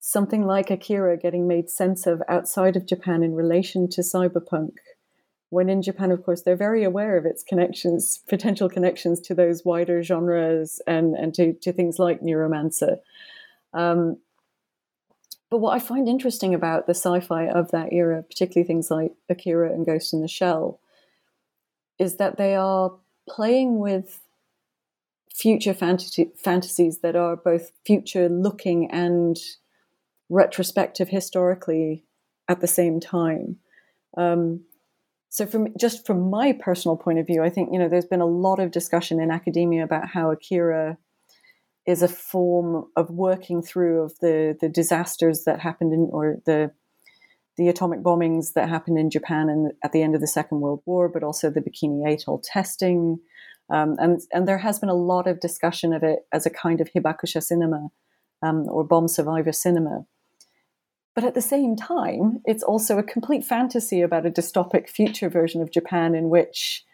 [0.00, 4.72] something like Akira getting made sense of outside of Japan in relation to cyberpunk.
[5.50, 9.64] When in Japan, of course, they're very aware of its connections, potential connections to those
[9.64, 12.96] wider genres and, and to, to things like Neuromancer.
[13.74, 14.16] Um,
[15.50, 19.12] but what I find interesting about the sci fi of that era, particularly things like
[19.28, 20.80] Akira and Ghost in the Shell,
[21.98, 22.92] is that they are
[23.28, 24.20] playing with
[25.34, 29.38] future fantasy, fantasies that are both future looking and
[30.28, 32.04] retrospective historically
[32.48, 33.56] at the same time.
[34.16, 34.64] Um,
[35.28, 38.20] so, from just from my personal point of view, I think you know there's been
[38.20, 40.98] a lot of discussion in academia about how Akira
[41.86, 46.70] is a form of working through of the the disasters that happened in or the
[47.56, 50.82] the atomic bombings that happened in Japan in, at the end of the Second World
[50.86, 53.18] War, but also the Bikini Atoll testing.
[53.70, 56.80] Um, and, and there has been a lot of discussion of it as a kind
[56.80, 57.88] of hibakusha cinema
[58.42, 60.04] um, or bomb survivor cinema.
[61.14, 65.60] But at the same time, it's also a complete fantasy about a dystopic future version
[65.60, 66.84] of Japan in which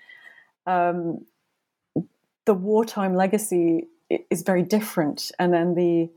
[0.67, 1.25] um,
[2.47, 3.87] the wartime legacy
[4.31, 6.11] is very different, and then the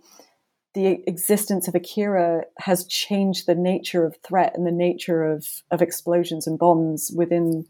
[0.73, 5.81] the existence of Akira has changed the nature of threat and the nature of of
[5.81, 7.65] explosions and bombs within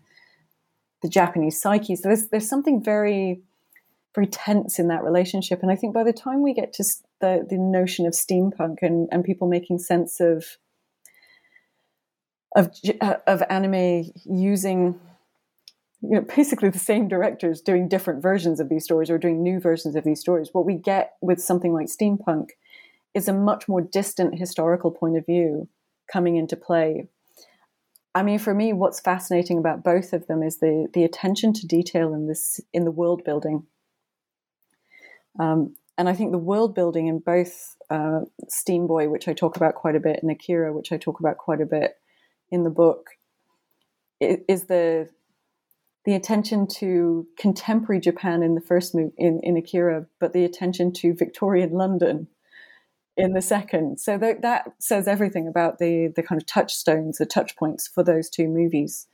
[1.02, 1.96] the Japanese psyche.
[1.96, 3.42] So there's there's something very
[4.14, 6.84] very tense in that relationship, and I think by the time we get to
[7.22, 10.58] the the notion of steampunk and and people making sense of
[12.56, 15.00] of uh, of anime using
[16.02, 19.60] you know basically the same directors doing different versions of these stories or doing new
[19.60, 22.50] versions of these stories what we get with something like steampunk
[23.14, 25.68] is a much more distant historical point of view
[26.12, 27.08] coming into play.
[28.14, 31.68] I mean for me what's fascinating about both of them is the the attention to
[31.68, 33.66] detail in this in the world building.
[35.40, 39.76] Um, and i think the world building in both uh, Steamboy which i talk about
[39.76, 41.98] quite a bit and akira which i talk about quite a bit
[42.50, 43.12] in the book
[44.22, 45.10] is the
[46.06, 50.92] the attention to contemporary Japan in the first move in, in Akira, but the attention
[50.94, 52.28] to Victorian London
[53.18, 54.00] in the second.
[54.00, 58.04] So that, that says everything about the the kind of touchstones, the touch points for
[58.04, 59.08] those two movies,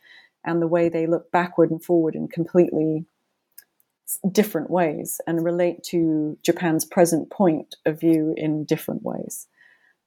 [0.44, 3.06] and the way they look backward and forward in completely
[4.32, 9.48] different ways and relate to Japan's present point of view in different ways.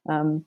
[0.09, 0.47] Um,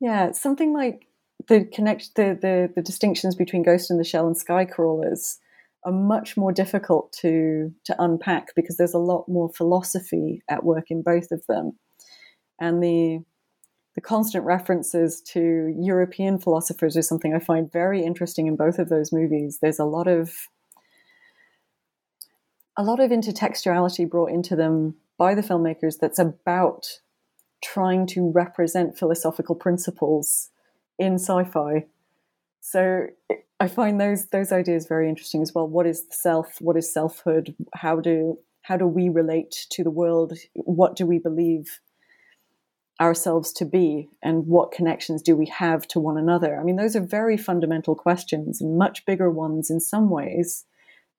[0.00, 1.06] Yeah, something like
[1.48, 5.38] the connect the, the the distinctions between Ghost in the Shell and Sky Crawlers
[5.84, 10.90] are much more difficult to to unpack because there's a lot more philosophy at work
[10.90, 11.78] in both of them,
[12.58, 13.20] and the
[13.94, 18.88] the constant references to European philosophers is something I find very interesting in both of
[18.88, 19.58] those movies.
[19.60, 20.32] There's a lot of
[22.76, 27.00] a lot of intertextuality brought into them by the filmmakers that's about
[27.62, 30.50] trying to represent philosophical principles
[30.98, 31.86] in sci-fi.
[32.60, 33.06] So
[33.58, 35.68] I find those those ideas very interesting as well.
[35.68, 36.60] What is the self?
[36.60, 37.54] What is selfhood?
[37.74, 40.34] How do how do we relate to the world?
[40.54, 41.80] What do we believe
[43.00, 44.08] ourselves to be?
[44.22, 46.60] And what connections do we have to one another?
[46.60, 50.66] I mean, those are very fundamental questions, and much bigger ones in some ways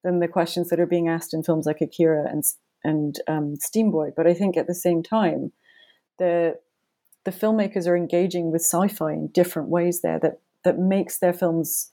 [0.03, 2.43] than the questions that are being asked in films like Akira and
[2.83, 4.11] and um, Steamboy.
[4.15, 5.51] But I think at the same time,
[6.21, 6.59] the
[7.25, 11.91] the filmmakers are engaging with sci-fi in different ways there that that makes their films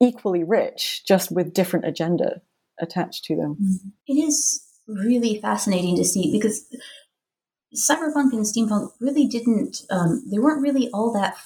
[0.00, 2.40] equally rich, just with different agenda
[2.80, 3.56] attached to them.
[3.56, 3.88] Mm-hmm.
[4.06, 6.64] It is really fascinating to see because
[7.74, 11.36] cyberpunk and steampunk really didn't um, they weren't really all that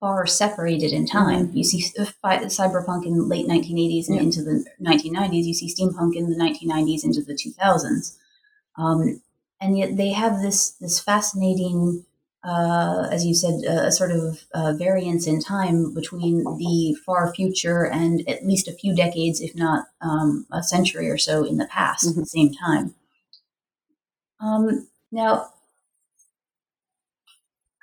[0.00, 1.46] far separated in time.
[1.46, 1.56] Mm-hmm.
[1.56, 1.82] You see
[2.24, 4.22] cyberpunk in the late 1980s and yeah.
[4.22, 5.44] into the 1990s.
[5.44, 8.16] You see steampunk in the 1990s into the 2000s.
[8.76, 9.22] Um,
[9.60, 12.04] and yet they have this this fascinating,
[12.42, 17.32] uh, as you said, uh, a sort of uh, variance in time between the far
[17.34, 21.58] future and at least a few decades, if not um, a century or so, in
[21.58, 22.18] the past mm-hmm.
[22.18, 22.94] at the same time.
[24.40, 25.50] Um, now,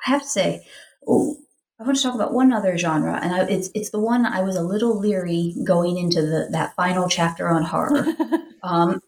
[0.05, 0.65] I have to say,
[1.07, 1.37] oh,
[1.79, 4.41] I want to talk about one other genre, and I, it's it's the one I
[4.41, 8.03] was a little leery going into the that final chapter on horror.
[8.63, 8.99] um,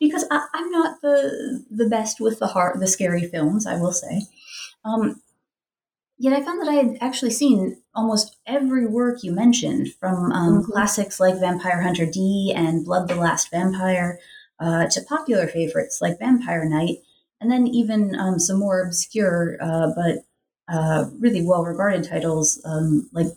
[0.00, 3.66] because I, am not the the best with the heart, the scary films.
[3.66, 4.22] I will say.
[4.84, 5.22] Um,
[6.18, 10.60] yet I found that I had actually seen almost every work you mentioned, from um,
[10.60, 10.72] mm-hmm.
[10.72, 14.18] classics like Vampire Hunter D and Blood the Last Vampire,
[14.60, 16.98] uh, to popular favorites like Vampire Knight,
[17.40, 20.24] and then even um, some more obscure uh, but
[20.68, 23.28] uh, really well regarded titles um, like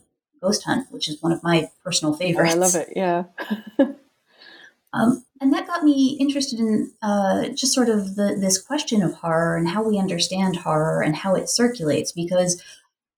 [0.42, 2.54] Ghost Hunt, which is one of my personal favorites.
[2.54, 2.94] Oh, I love it.
[2.96, 3.24] Yeah.
[4.94, 9.14] Um, and that got me interested in uh, just sort of the, this question of
[9.16, 12.62] horror and how we understand horror and how it circulates, because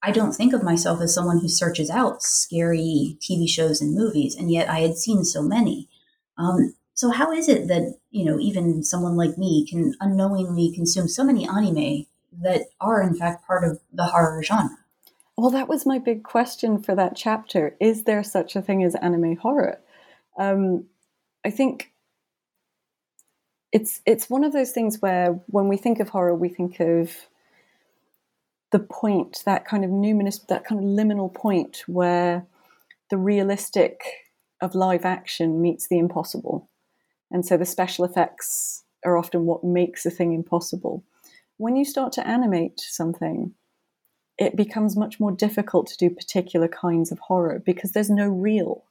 [0.03, 4.35] I don't think of myself as someone who searches out scary TV shows and movies,
[4.35, 5.87] and yet I had seen so many.
[6.37, 11.07] Um, so how is it that you know even someone like me can unknowingly consume
[11.07, 12.05] so many anime
[12.41, 14.77] that are in fact part of the horror genre?
[15.37, 17.75] Well, that was my big question for that chapter.
[17.79, 19.79] Is there such a thing as anime horror?
[20.37, 20.85] Um,
[21.45, 21.91] I think
[23.71, 27.11] it's it's one of those things where when we think of horror, we think of
[28.71, 32.45] the point, that kind of numinous, that kind of liminal point where
[33.09, 34.01] the realistic
[34.61, 36.69] of live action meets the impossible.
[37.29, 41.03] And so the special effects are often what makes a thing impossible.
[41.57, 43.53] When you start to animate something,
[44.37, 48.85] it becomes much more difficult to do particular kinds of horror because there's no real.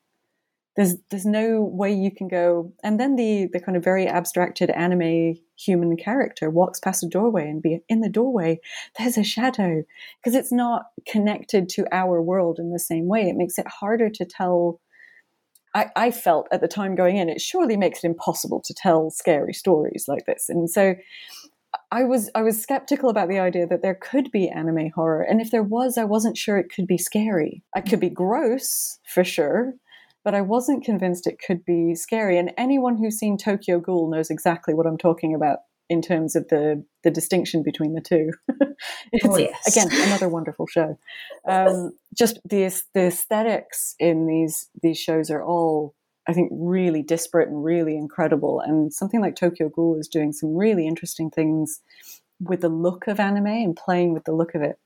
[0.76, 4.70] There's there's no way you can go and then the the kind of very abstracted
[4.70, 8.60] anime human character walks past a doorway and be in the doorway
[8.98, 9.82] there's a shadow
[10.18, 13.28] because it's not connected to our world in the same way.
[13.28, 14.80] It makes it harder to tell
[15.72, 19.08] I, I, felt at the time going in, it surely makes it impossible to tell
[19.10, 20.48] scary stories like this.
[20.48, 20.96] And so
[21.92, 25.40] I was I was skeptical about the idea that there could be anime horror, and
[25.40, 27.62] if there was, I wasn't sure it could be scary.
[27.76, 29.74] It could be gross for sure,
[30.24, 32.38] but I wasn't convinced it could be scary.
[32.38, 36.48] And anyone who's seen Tokyo Ghoul knows exactly what I'm talking about in terms of
[36.48, 38.30] the the distinction between the two.
[39.24, 39.66] oh, yes.
[39.66, 40.98] Again, another wonderful show.
[41.46, 45.94] Um, just the the aesthetics in these these shows are all
[46.28, 48.60] I think really disparate and really incredible.
[48.60, 51.80] And something like Tokyo Ghoul is doing some really interesting things
[52.38, 54.78] with the look of anime and playing with the look of it.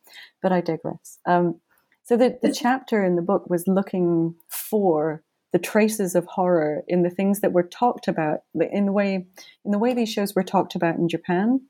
[0.43, 1.19] But I digress.
[1.27, 1.61] Um,
[2.05, 5.23] so the, the chapter in the book was looking for
[5.55, 9.25] the traces of horror in the things that were talked about in the way
[9.65, 11.61] in the way these shows were talked about in Japan,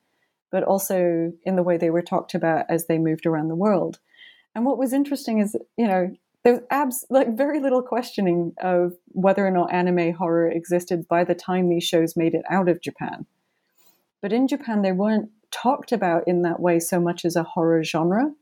[0.51, 3.99] but also in the way they were talked about as they moved around the world.
[4.55, 9.47] And what was interesting is, you know, there's abs like very little questioning of whether
[9.47, 13.27] or not anime horror existed by the time these shows made it out of Japan.
[14.23, 17.85] But in Japan, they weren't talked about in that way so much as a horror
[17.85, 18.33] genre.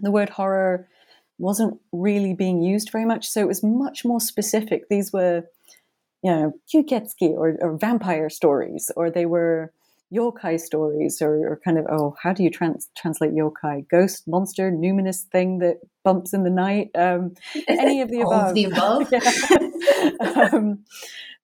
[0.00, 0.88] The word horror
[1.38, 4.88] wasn't really being used very much, so it was much more specific.
[4.88, 5.44] These were,
[6.22, 9.72] you know, kyuuketsuki or, or vampire stories, or they were
[10.12, 13.88] yokai stories or, or, kind of oh how do you trans- translate yokai?
[13.88, 16.90] Ghost monster numinous thing that bumps in the night?
[16.94, 17.34] Um,
[17.68, 20.52] any of the above of the above.
[20.52, 20.84] um,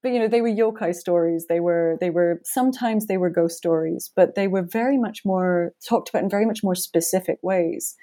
[0.03, 1.47] but you know they were yokai stories.
[1.49, 5.73] They were they were sometimes they were ghost stories but they were very much more
[5.87, 7.97] talked about in very much more specific ways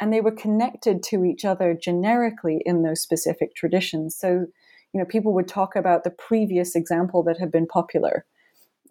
[0.00, 4.46] and they were connected to each other generically in those specific traditions so
[4.92, 8.24] you know people would talk about the previous example that had been popular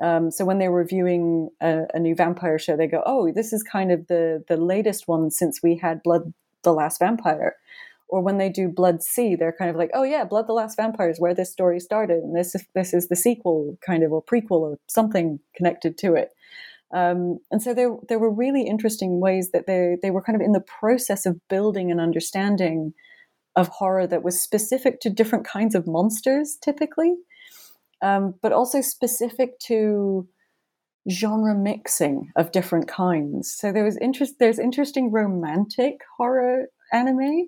[0.02, 3.64] um, so when they're reviewing a, a, new vampire show, they go, "Oh, this is
[3.64, 6.34] kind of the the latest one since we had Blood
[6.64, 7.56] the Last Vampire."
[8.08, 11.10] Or when they do Blood-C, they're kind of like, "Oh yeah, Blood the Last Vampire
[11.10, 14.24] is where this story started, and this is this is the sequel, kind of or
[14.24, 16.35] prequel or something connected to it."
[16.94, 20.42] Um, and so there there were really interesting ways that they they were kind of
[20.42, 22.94] in the process of building an understanding
[23.56, 27.16] of horror that was specific to different kinds of monsters, typically
[28.02, 30.28] um, but also specific to
[31.10, 33.54] genre mixing of different kinds.
[33.54, 34.36] So there was interest.
[34.40, 37.48] There's interesting romantic horror anime.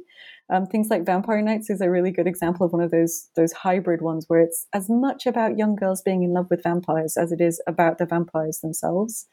[0.50, 3.52] Um, things like Vampire Knights is a really good example of one of those those
[3.52, 7.32] hybrid ones where it's as much about young girls being in love with vampires as
[7.34, 9.28] it is about the vampires themselves.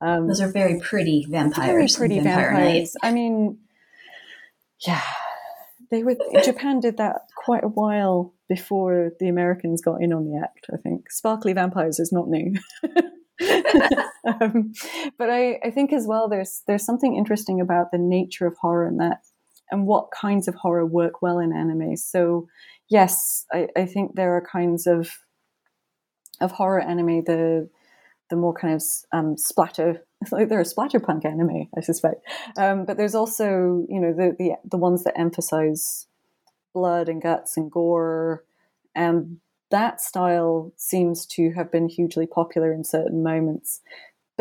[0.00, 1.68] Um, those are very pretty vampires.
[1.68, 2.96] Very pretty vampire vampires.
[3.04, 3.58] I mean,
[4.84, 5.02] yeah,
[5.92, 6.16] they were.
[6.44, 10.76] Japan did that quite a while before the Americans got in on the act, I
[10.76, 11.10] think.
[11.12, 12.54] Sparkly vampires is not new.
[14.26, 14.72] um,
[15.18, 18.86] but I, I think as well there's there's something interesting about the nature of horror
[18.86, 19.20] and that
[19.72, 21.96] and what kinds of horror work well in anime.
[21.96, 22.46] So
[22.88, 25.10] yes, I, I think there are kinds of
[26.40, 27.68] of horror anime the
[28.30, 32.24] the more kind of um, splatter like they're a splatterpunk anime, I suspect.
[32.56, 36.06] Um, but there's also you know the, the the ones that emphasize
[36.72, 38.44] blood and guts and gore.
[38.94, 39.38] And
[39.70, 43.80] that style seems to have been hugely popular in certain moments.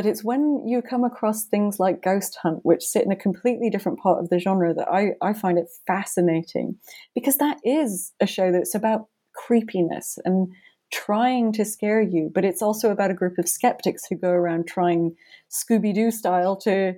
[0.01, 3.69] But it's when you come across things like Ghost Hunt, which sit in a completely
[3.69, 6.77] different part of the genre, that I, I find it fascinating
[7.13, 10.51] because that is a show that's about creepiness and
[10.91, 14.65] trying to scare you, but it's also about a group of skeptics who go around
[14.65, 15.15] trying
[15.51, 16.95] Scooby Doo style to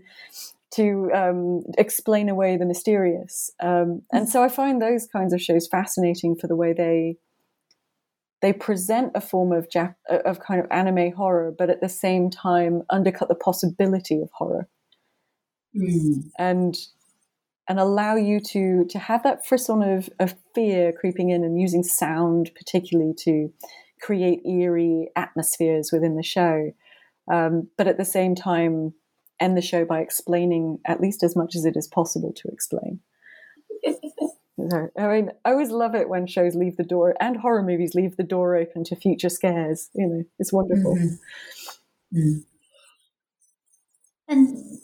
[0.75, 3.51] to um, explain away the mysterious.
[3.61, 7.17] Um, and so I find those kinds of shows fascinating for the way they
[8.43, 12.29] they present a form of Jap- of kind of anime horror, but at the same
[12.29, 14.67] time undercut the possibility of horror,
[15.75, 16.29] mm.
[16.37, 16.75] and
[17.69, 21.83] and allow you to to have that frisson of, of fear creeping in and using
[21.83, 23.51] sound particularly to
[24.01, 26.73] create eerie atmospheres within the show,
[27.31, 28.93] um, but at the same time
[29.39, 32.99] end the show by explaining at least as much as it is possible to explain.
[34.97, 38.17] I mean, I always love it when shows leave the door and horror movies leave
[38.17, 39.89] the door open to future scares.
[39.93, 40.95] You know, it's wonderful.
[40.95, 42.17] Mm-hmm.
[42.17, 42.43] Mm.
[44.27, 44.79] And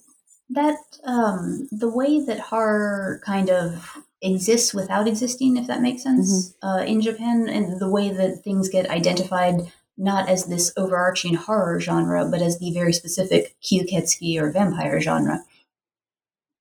[0.49, 6.49] that um, the way that horror kind of exists without existing, if that makes sense,
[6.49, 6.67] mm-hmm.
[6.67, 11.79] uh, in Japan, and the way that things get identified not as this overarching horror
[11.79, 15.43] genre, but as the very specific Kyuuketsuki or vampire genre,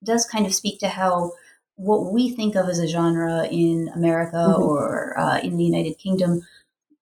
[0.04, 1.32] does kind of speak to how
[1.78, 4.62] what we think of as a genre in America mm-hmm.
[4.62, 6.42] or uh, in the United Kingdom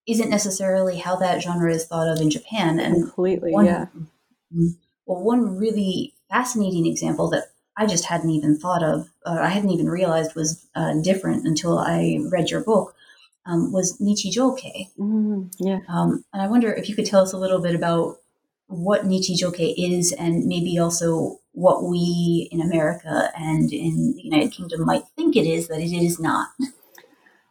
[0.07, 2.79] isn't necessarily how that genre is thought of in Japan.
[2.79, 3.87] And completely, one, yeah.
[4.55, 4.69] Mm-hmm.
[5.07, 7.45] Well, one really fascinating example that
[7.77, 11.79] I just hadn't even thought of, uh, I hadn't even realized was uh, different until
[11.79, 12.95] I read your book,
[13.47, 14.91] um, was Nichijou-kei.
[14.99, 15.79] Mm, yeah.
[15.89, 18.19] Um, and I wonder if you could tell us a little bit about
[18.67, 24.85] what Nichijou-kei is and maybe also what we in America and in the United Kingdom
[24.85, 26.49] might think it is that it is not.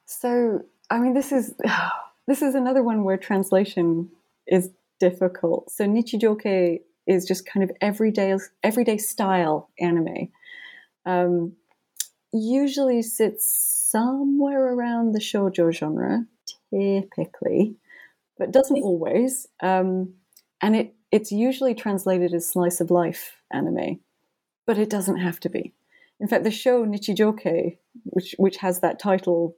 [0.05, 1.55] So, I mean, this is
[2.27, 4.11] this is another one where translation
[4.45, 5.71] is difficult.
[5.71, 10.29] So Nichijou-kei is just kind of everyday everyday style anime.
[11.07, 11.53] Um,
[12.31, 16.25] usually sits somewhere around the shoujo genre,
[16.71, 17.75] typically,
[18.37, 19.47] but doesn't always.
[19.63, 20.13] Um,
[20.61, 24.01] and it it's usually translated as slice of life anime,
[24.67, 25.73] but it doesn't have to be.
[26.19, 29.55] In fact, the show Nichijoke, which which has that title,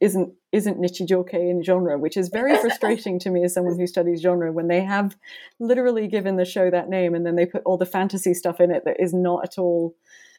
[0.00, 4.20] isn't isn't Nichijou-kei in genre, which is very frustrating to me as someone who studies
[4.22, 5.16] genre when they have
[5.58, 8.70] literally given the show that name and then they put all the fantasy stuff in
[8.70, 9.96] it that is not at all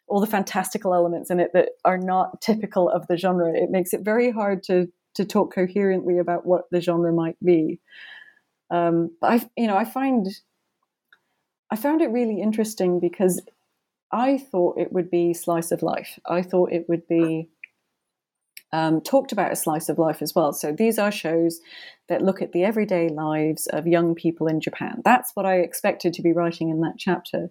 [0.07, 3.51] all the fantastical elements in it that are not typical of the genre.
[3.53, 7.81] It makes it very hard to to talk coherently about what the genre might be.
[8.69, 10.27] Um, but I, you know, I find
[11.71, 13.41] I found it really interesting because
[14.11, 16.19] I thought it would be slice of life.
[16.29, 17.47] I thought it would be
[18.73, 20.53] um, talked about a slice of life as well.
[20.53, 21.59] So these are shows
[22.07, 25.01] that look at the everyday lives of young people in Japan.
[25.03, 27.49] That's what I expected to be writing in that chapter.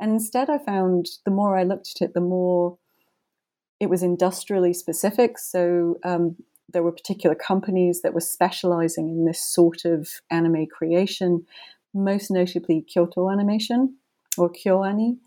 [0.00, 2.78] And instead, I found the more I looked at it, the more
[3.80, 5.38] it was industrially specific.
[5.38, 6.36] So um,
[6.70, 11.46] there were particular companies that were specializing in this sort of anime creation,
[11.94, 13.96] most notably Kyoto Animation
[14.36, 15.18] or KyoAni,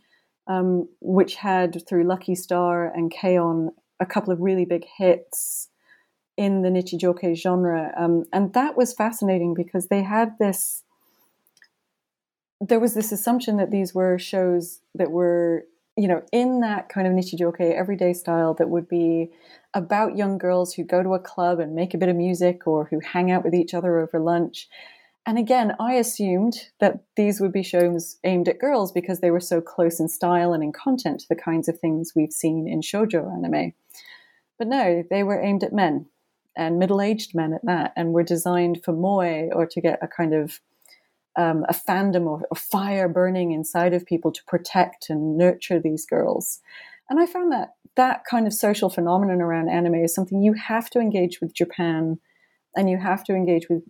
[0.47, 5.70] um, which had through Lucky Star and K-On a couple of really big hits
[6.38, 7.93] in the Nichijou-kei genre.
[7.97, 10.84] Um, and that was fascinating because they had this
[12.62, 15.66] there was this assumption that these were shows that were
[15.97, 19.30] you know in that kind of nichijou-kei everyday style that would be
[19.74, 22.86] about young girls who go to a club and make a bit of music or
[22.86, 24.70] who hang out with each other over lunch
[25.26, 29.39] and again i assumed that these would be shows aimed at girls because they were
[29.39, 32.82] so close in style and in content to the kinds of things we've seen in
[32.82, 33.74] shoujo anime
[34.57, 36.05] but no they were aimed at men
[36.55, 40.34] and middle-aged men at that and were designed for moe or to get a kind
[40.34, 40.59] of
[41.38, 46.05] um, a fandom or a fire burning inside of people to protect and nurture these
[46.05, 46.59] girls.
[47.09, 50.89] And I found that that kind of social phenomenon around anime is something you have
[50.91, 52.19] to engage with Japan
[52.76, 53.84] and you have to engage with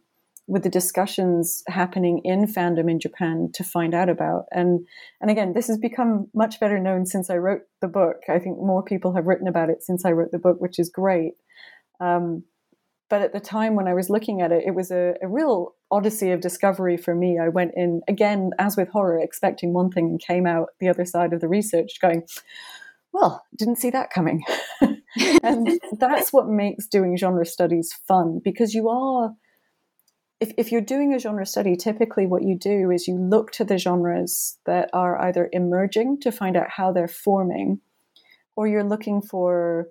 [0.51, 4.47] with the discussions happening in fandom in Japan to find out about.
[4.51, 4.85] And
[5.21, 8.17] and again, this has become much better known since I wrote the book.
[8.27, 10.89] I think more people have written about it since I wrote the book, which is
[10.89, 11.35] great.
[12.01, 12.43] Um,
[13.09, 15.75] but at the time when I was looking at it, it was a, a, real
[15.89, 17.39] odyssey of discovery for me.
[17.39, 21.03] I went in, again, as with horror, expecting one thing and came out the other
[21.05, 22.23] side of the research going,
[23.11, 24.43] well, didn't see that coming.
[25.43, 29.31] and that's what makes doing genre studies fun because you are.
[30.41, 33.63] If, if you're doing a genre study, typically what you do is you look to
[33.63, 37.79] the genres that are either emerging to find out how they're forming,
[38.55, 39.87] or you're looking for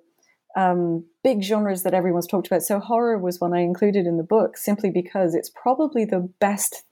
[0.57, 2.63] um, big genres that everyone's talked about.
[2.63, 6.83] So horror was one I included in the book simply because it's probably the best.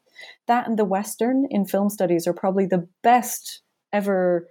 [0.46, 4.48] That and the Western in film studies are probably the best ever,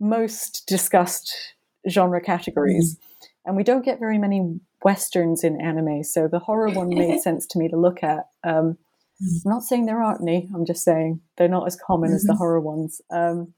[0.00, 1.54] most discussed
[1.88, 2.96] genre categories.
[2.96, 3.28] Mm.
[3.44, 6.04] And we don't get very many Westerns in anime.
[6.04, 8.28] So the horror one made sense to me to look at.
[8.44, 8.78] Um,
[9.20, 9.42] mm.
[9.44, 12.14] I'm not saying there aren't any, I'm just saying they're not as common mm-hmm.
[12.14, 12.38] as the mm-hmm.
[12.38, 13.00] horror ones.
[13.10, 13.52] Um,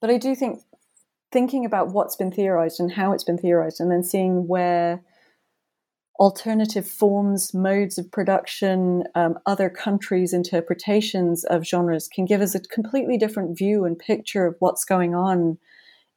[0.00, 0.62] but I do think
[1.30, 5.04] thinking about what's been theorized and how it's been theorized, and then seeing where
[6.18, 12.60] alternative forms, modes of production, um, other countries' interpretations of genres can give us a
[12.60, 15.56] completely different view and picture of what's going on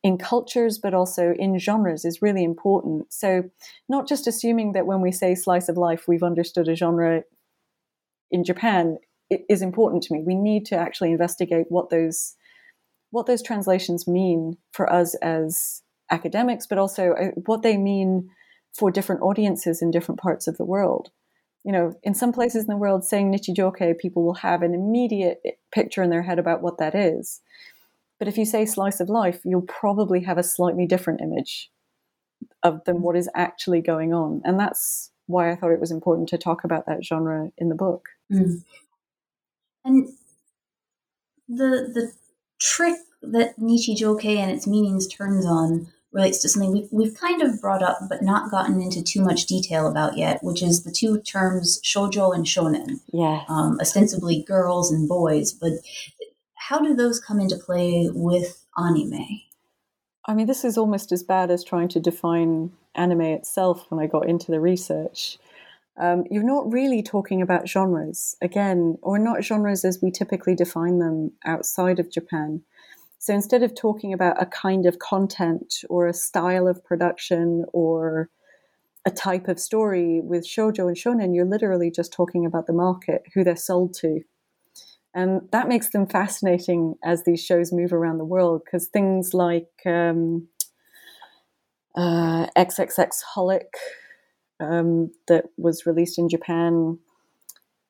[0.08, 3.12] in cultures, but also in genres is really important.
[3.12, 3.44] So,
[3.90, 7.24] not just assuming that when we say slice of life, we've understood a genre
[8.32, 9.00] in Japan
[9.30, 10.24] is important to me.
[10.26, 12.36] We need to actually investigate what those
[13.12, 18.30] what those translations mean for us as academics, but also uh, what they mean
[18.74, 21.10] for different audiences in different parts of the world.
[21.66, 25.42] You know, in some places in the world, saying Nichijou-kei, people will have an immediate
[25.74, 27.42] picture in their head about what that is.
[28.20, 31.70] But if you say slice of life, you'll probably have a slightly different image
[32.64, 34.42] of than what is actually going on.
[34.44, 37.76] And that's why I thought it was important to talk about that genre in the
[37.76, 38.10] book.
[38.32, 38.64] Mm.
[39.86, 40.10] And
[41.48, 42.12] the the
[42.60, 47.60] trick that Nichijou-kei and its meanings turns on relates to something we've, we've kind of
[47.62, 51.20] brought up but not gotten into too much detail about yet, which is the two
[51.22, 53.00] terms shojo and shonen.
[53.12, 53.44] Yeah.
[53.50, 55.74] Um, ostensibly girls and boys, but
[56.68, 59.42] how do those come into play with anime?
[60.26, 64.08] I mean, this is almost as bad as trying to define anime itself when I
[64.08, 65.38] got into the research.
[65.98, 71.00] Um, you're not really talking about genres, again, or not genres as we typically define
[71.00, 72.64] them outside of Japan.
[73.18, 78.30] So instead of talking about a kind of content or a style of production or
[79.06, 83.24] a type of story with shojo and shonen, you're literally just talking about the market,
[83.34, 84.20] who they're sold to.
[85.18, 89.72] And that makes them fascinating as these shows move around the world because things like
[89.84, 90.48] um,
[91.96, 93.74] uh, XXX Holic
[94.60, 97.00] um, that was released in Japan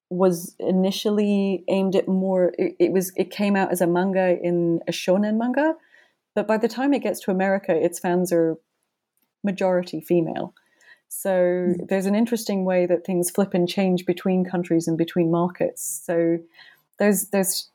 [0.09, 4.79] was initially aimed at more it, it, was it came out as a manga in
[4.87, 5.73] a shonen manga
[6.33, 8.55] but by the time it gets to america its fans are
[9.43, 10.53] majority female
[11.09, 11.89] so mm.
[11.89, 16.37] there's an interesting way that things flip and change between countries and between markets so
[16.99, 17.69] there's there's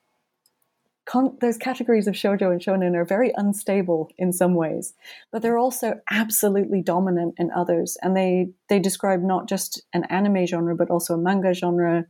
[1.05, 4.95] con- those categories of shojo and shonen are very unstable in some ways,
[5.31, 7.97] but they're also absolutely dominant in others.
[8.03, 12.07] And they they describe not just an anime genre, but also a manga genre,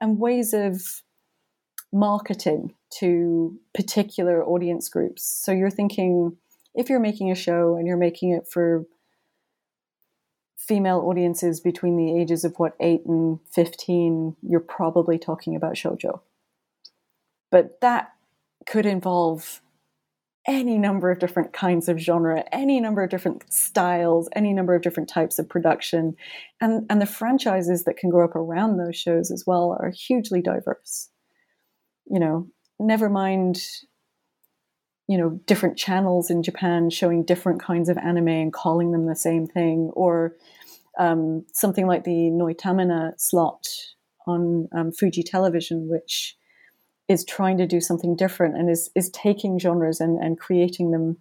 [0.00, 1.02] and ways of
[1.92, 5.22] marketing to particular audience groups.
[5.22, 6.36] So you're thinking
[6.74, 8.84] if you're making a show and you're making it for
[10.56, 16.20] female audiences between the ages of what 8 and 15 you're probably talking about shojo
[17.54, 18.08] but that
[18.66, 19.62] could involve
[20.44, 24.82] any number of different kinds of genre, any number of different styles, any number of
[24.82, 26.16] different types of production.
[26.60, 30.42] And, and the franchises that can grow up around those shows as well are hugely
[30.42, 31.10] diverse.
[32.06, 32.48] You know,
[32.80, 33.62] never mind,
[35.06, 39.14] you know, different channels in Japan showing different kinds of anime and calling them the
[39.14, 40.34] same thing, or
[40.98, 43.68] um, something like the Noitamina slot
[44.26, 46.36] on um, Fuji Television, which
[47.08, 51.18] is trying to do something different and is is taking genres and, and creating them,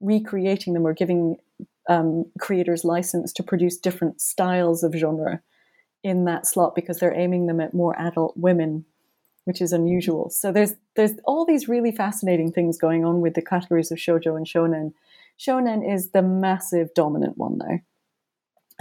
[0.00, 1.36] recreating them, or giving
[1.88, 5.40] um, creators license to produce different styles of genre
[6.02, 8.84] in that slot because they're aiming them at more adult women,
[9.44, 10.30] which is unusual.
[10.30, 14.36] So there's there's all these really fascinating things going on with the categories of shojo
[14.36, 14.94] and shonen.
[15.38, 17.78] Shonen is the massive dominant one though,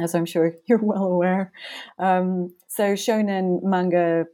[0.02, 1.52] as I'm sure you're well aware.
[1.98, 4.28] Um, so shonen manga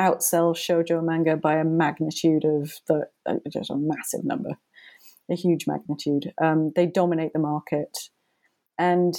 [0.00, 3.06] outsell shoujo manga by a magnitude of the
[3.52, 4.50] just a massive number,
[5.30, 6.32] a huge magnitude.
[6.42, 7.96] Um, they dominate the market,
[8.78, 9.14] and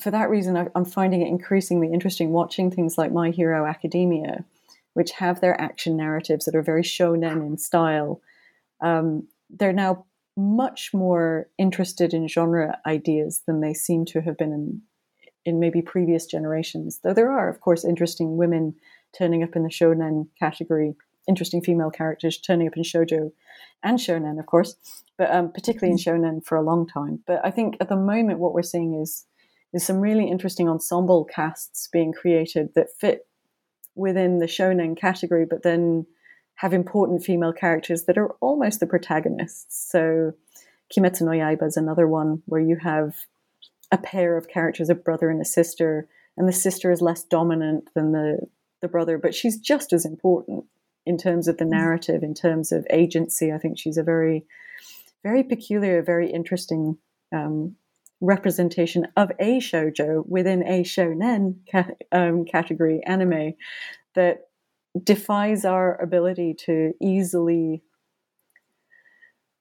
[0.00, 4.44] for that reason, I, I'm finding it increasingly interesting watching things like My Hero Academia,
[4.94, 8.20] which have their action narratives that are very shonen in style.
[8.80, 10.06] Um, they're now
[10.36, 14.82] much more interested in genre ideas than they seem to have been in
[15.44, 17.00] in maybe previous generations.
[17.02, 18.74] Though there are, of course, interesting women
[19.16, 20.94] turning up in the shonen category,
[21.28, 23.32] interesting female characters turning up in shojo
[23.82, 24.76] and shonen, of course,
[25.16, 27.20] but um, particularly in shonen for a long time.
[27.26, 29.26] But I think at the moment, what we're seeing is
[29.74, 33.26] is some really interesting ensemble casts being created that fit
[33.94, 36.06] within the shonen category, but then
[36.54, 39.90] have important female characters that are almost the protagonists.
[39.90, 40.32] So
[40.92, 43.14] Kimetsu no Yaiba is another one where you have
[43.92, 47.90] a pair of characters, a brother and a sister, and the sister is less dominant
[47.94, 48.40] than the
[48.80, 50.64] the brother, but she's just as important
[51.06, 51.70] in terms of the mm.
[51.70, 53.52] narrative, in terms of agency.
[53.52, 54.44] I think she's a very,
[55.22, 56.98] very peculiar, very interesting
[57.32, 57.76] um,
[58.20, 63.54] representation of a shojo within a shonen ca- um, category anime
[64.14, 64.48] that
[65.04, 67.82] defies our ability to easily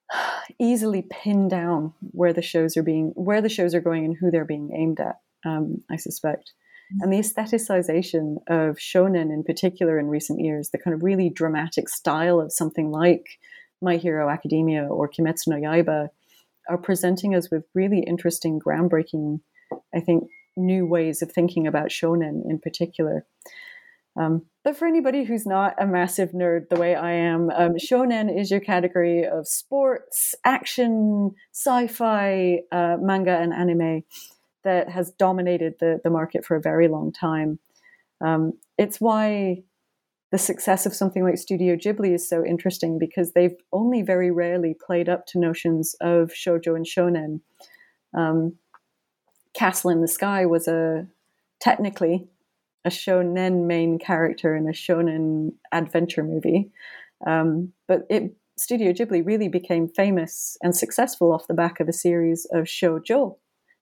[0.60, 4.32] easily pin down where the shows are being where the shows are going and who
[4.32, 6.54] they're being aimed at um, i suspect
[7.02, 11.90] and the aestheticization of shonen in particular in recent years, the kind of really dramatic
[11.90, 13.40] style of something like
[13.82, 16.10] My Hero Academia or Kimetsu no Yaiba,
[16.70, 19.40] are presenting us with really interesting, groundbreaking,
[19.94, 20.26] I think,
[20.56, 23.26] new ways of thinking about shonen in particular.
[24.20, 28.36] Um, but for anybody who's not a massive nerd the way I am, um, shonen
[28.36, 34.04] is your category of sports, action, sci fi, uh, manga, and anime
[34.64, 37.60] that has dominated the, the market for a very long time.
[38.22, 39.64] Um, it's why
[40.32, 44.74] the success of something like Studio Ghibli is so interesting because they've only very rarely
[44.74, 47.42] played up to notions of shojo and shonen.
[48.14, 48.56] Um,
[49.54, 51.08] Castle in the Sky was a
[51.60, 52.28] technically
[52.86, 56.72] a shonen main character in a shonen adventure movie.
[57.26, 61.94] Um, but it, Studio Ghibli really became famous and successful off the back of a
[61.94, 63.38] series of shoujo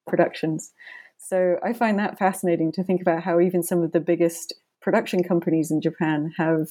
[0.07, 0.73] productions.
[1.17, 5.23] So I find that fascinating to think about how even some of the biggest production
[5.23, 6.69] companies in Japan have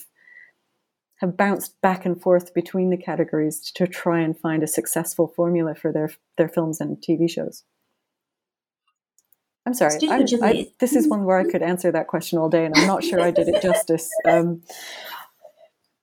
[1.18, 5.74] have bounced back and forth between the categories to try and find a successful formula
[5.74, 7.64] for their their films and TV shows.
[9.66, 9.96] I'm sorry.
[10.08, 12.86] I, I, this is one where I could answer that question all day, and I'm
[12.86, 14.10] not sure I did it justice.
[14.28, 14.62] Um,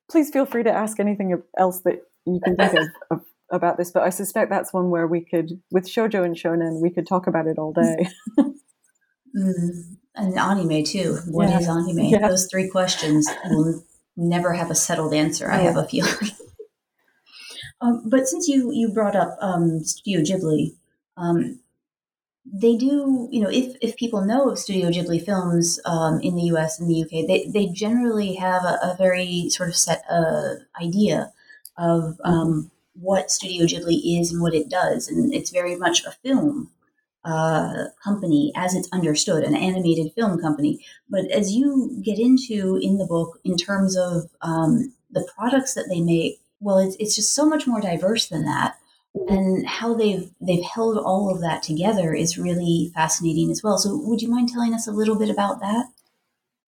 [0.10, 3.92] please feel free to ask anything else that you can think of, of, about this,
[3.92, 7.28] but I suspect that's one where we could, with shojo and shonen, we could talk
[7.28, 8.08] about it all day.
[8.40, 11.18] mm, and anime too.
[11.28, 11.60] What yeah.
[11.60, 12.06] is anime?
[12.06, 12.28] Yeah.
[12.28, 13.84] Those three questions will
[14.18, 15.46] never have a settled answer.
[15.46, 15.58] Yeah.
[15.58, 16.14] I have a feeling.
[17.82, 20.76] um, but since you you brought up um, Studio Ghibli,
[21.18, 21.60] um,
[22.46, 26.44] they do, you know, if, if people know of Studio Ghibli films um, in the
[26.56, 30.56] US and the UK, they, they generally have a, a very sort of set uh,
[30.82, 31.32] idea
[31.78, 35.08] of um, what Studio Ghibli is and what it does.
[35.08, 36.72] And it's very much a film
[37.24, 40.84] uh, company as it's understood, an animated film company.
[41.10, 45.88] But as you get into in the book, in terms of um, the products that
[45.90, 48.76] they make, well, it's, it's just so much more diverse than that
[49.28, 53.78] and how they've they've held all of that together is really fascinating as well.
[53.78, 55.88] So, would you mind telling us a little bit about that?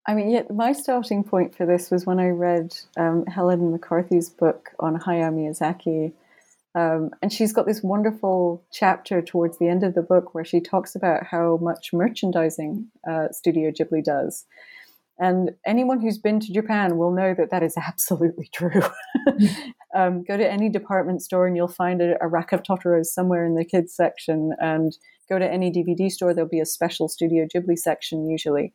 [0.05, 4.29] I mean, yeah, my starting point for this was when I read um, Helen McCarthy's
[4.29, 6.13] book on Hayao Miyazaki.
[6.75, 10.59] Um, and she's got this wonderful chapter towards the end of the book where she
[10.59, 14.45] talks about how much merchandising uh, Studio Ghibli does.
[15.19, 18.81] And anyone who's been to Japan will know that that is absolutely true.
[19.95, 23.45] um, go to any department store and you'll find a, a, rack of Totoros somewhere
[23.45, 24.51] in the kids section.
[24.59, 24.97] And
[25.29, 28.73] go to any DVD store, there'll be a special Studio Ghibli section usually.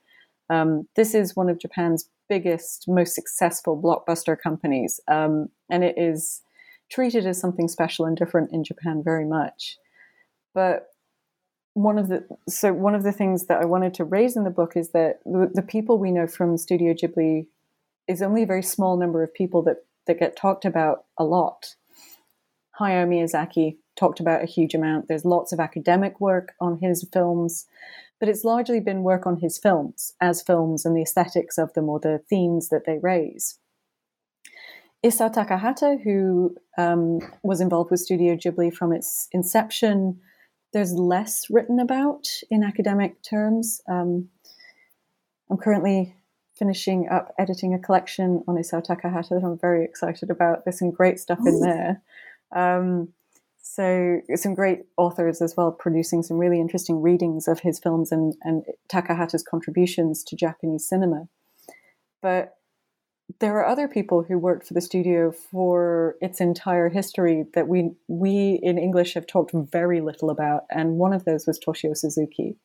[0.51, 5.01] Um, this is one of Japan's biggest, most successful blockbuster companies.
[5.09, 6.43] Um, and it is
[6.91, 9.77] treated as something special and different in Japan very much.
[10.55, 10.89] But
[11.75, 14.51] one of the so one of the things that I wanted to raise in the
[14.51, 17.47] book is that the, the, people we know from Studio Ghibli
[18.09, 21.77] is only a very small number of people that that get talked about a lot.
[22.81, 25.07] Hayao Miyazaki talked about a huge amount.
[25.09, 27.67] There's lots of academic work on his films,
[28.21, 31.89] but it's largely been work on his films as films and the aesthetics of them
[31.89, 33.59] or the themes that they raise.
[35.05, 40.21] Isao Takahata, who um, was involved with Studio Ghibli from its inception,
[40.73, 43.81] there's less written about in academic terms.
[43.89, 44.29] Um,
[45.51, 46.15] I'm currently
[46.57, 50.65] finishing up editing a collection on Isao Takahata that I'm very excited about.
[50.65, 52.03] There's some great stuff in there.
[52.51, 53.09] Um,
[53.71, 58.35] so some great authors as well producing some really interesting readings of his films and,
[58.43, 61.29] and Takahata's contributions to Japanese cinema.
[62.23, 62.57] But
[63.41, 67.91] there are other people who worked for the studio for its entire history that we
[68.09, 72.57] we in English have talked very little about, and one of those was Toshio Suzuki.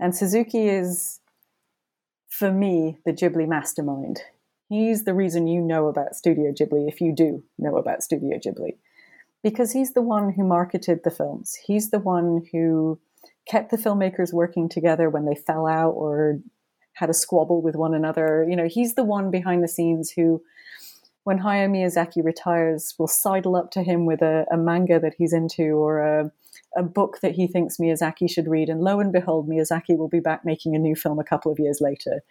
[0.00, 1.20] And Suzuki is,
[2.28, 4.22] for me, the Ghibli mastermind.
[4.68, 8.74] He's the reason you know about Studio Ghibli, if you do know about Studio Ghibli,
[9.42, 11.54] because he's the one who marketed the films.
[11.66, 12.98] He's the one who
[13.46, 16.38] kept the filmmakers working together when they fell out or
[16.94, 18.46] had a squabble with one another.
[18.48, 20.42] You know, he's the one behind the scenes who,
[21.24, 25.32] when Hayao Miyazaki retires, will sidle up to him with a, a manga that he's
[25.32, 26.32] into or a,
[26.76, 28.68] a book that he thinks Miyazaki should read.
[28.68, 31.58] And lo and behold, Miyazaki will be back making a new film a couple of
[31.58, 32.22] years later.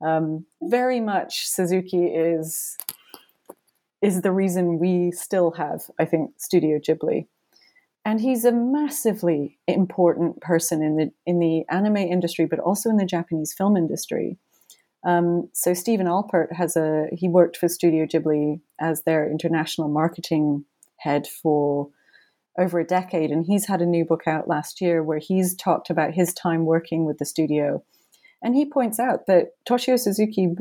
[0.00, 2.76] Um, very much Suzuki is
[4.04, 7.26] is the reason we still have, I think, Studio Ghibli
[8.04, 12.96] and he's a massively important person in the in the anime industry, but also in
[12.96, 14.38] the Japanese film industry.
[15.06, 20.64] Um, so Stephen Alpert has a he worked for Studio Ghibli as their international marketing
[20.98, 21.88] head for
[22.58, 25.90] over a decade, and he's had a new book out last year where he's talked
[25.90, 27.82] about his time working with the studio,
[28.42, 30.54] and he points out that Toshio Suzuki,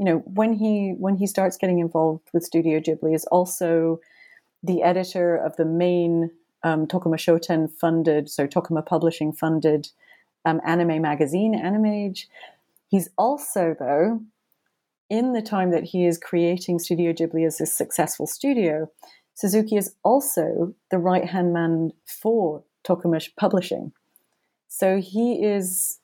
[0.00, 4.00] you know, when he when he starts getting involved with Studio Ghibli, is also
[4.62, 6.30] the editor of the main
[6.62, 9.90] um, Tokuma Shoten funded, so Tokuma Publishing funded
[10.46, 12.28] um, anime magazine, Animage.
[12.88, 14.22] He's also, though,
[15.10, 18.90] in the time that he is creating Studio Ghibli as a successful studio,
[19.34, 23.92] Suzuki is also the right hand man for Tokuma Publishing.
[24.66, 25.99] So he is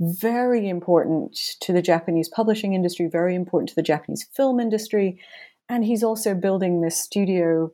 [0.00, 5.20] very important to the Japanese publishing industry, very important to the Japanese film industry,
[5.68, 7.72] and he's also building this studio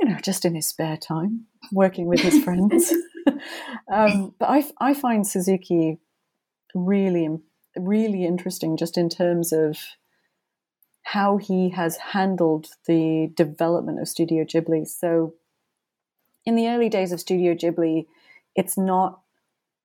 [0.00, 2.92] you know, just in his spare time, working with his friends.
[3.92, 5.98] um, but I, I find Suzuki
[6.74, 7.28] really,
[7.76, 9.78] really interesting just in terms of
[11.04, 14.86] how he has handled the development of Studio Ghibli.
[14.86, 15.34] So,
[16.44, 18.06] in the early days of Studio Ghibli,
[18.54, 19.20] it's not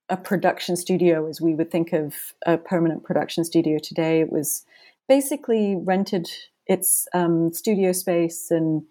[0.09, 2.13] a production studio as we would think of
[2.45, 4.21] a permanent production studio today.
[4.21, 4.65] It was
[5.07, 6.29] basically rented
[6.65, 8.83] its um, studio space and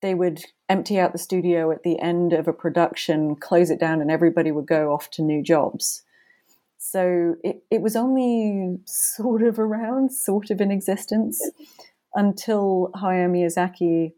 [0.00, 4.00] they would empty out the studio at the end of a production, close it down,
[4.00, 6.02] and everybody would go off to new jobs.
[6.78, 11.40] So it, it was only sort of around, sort of in existence
[12.14, 14.12] until Hayao Miyazaki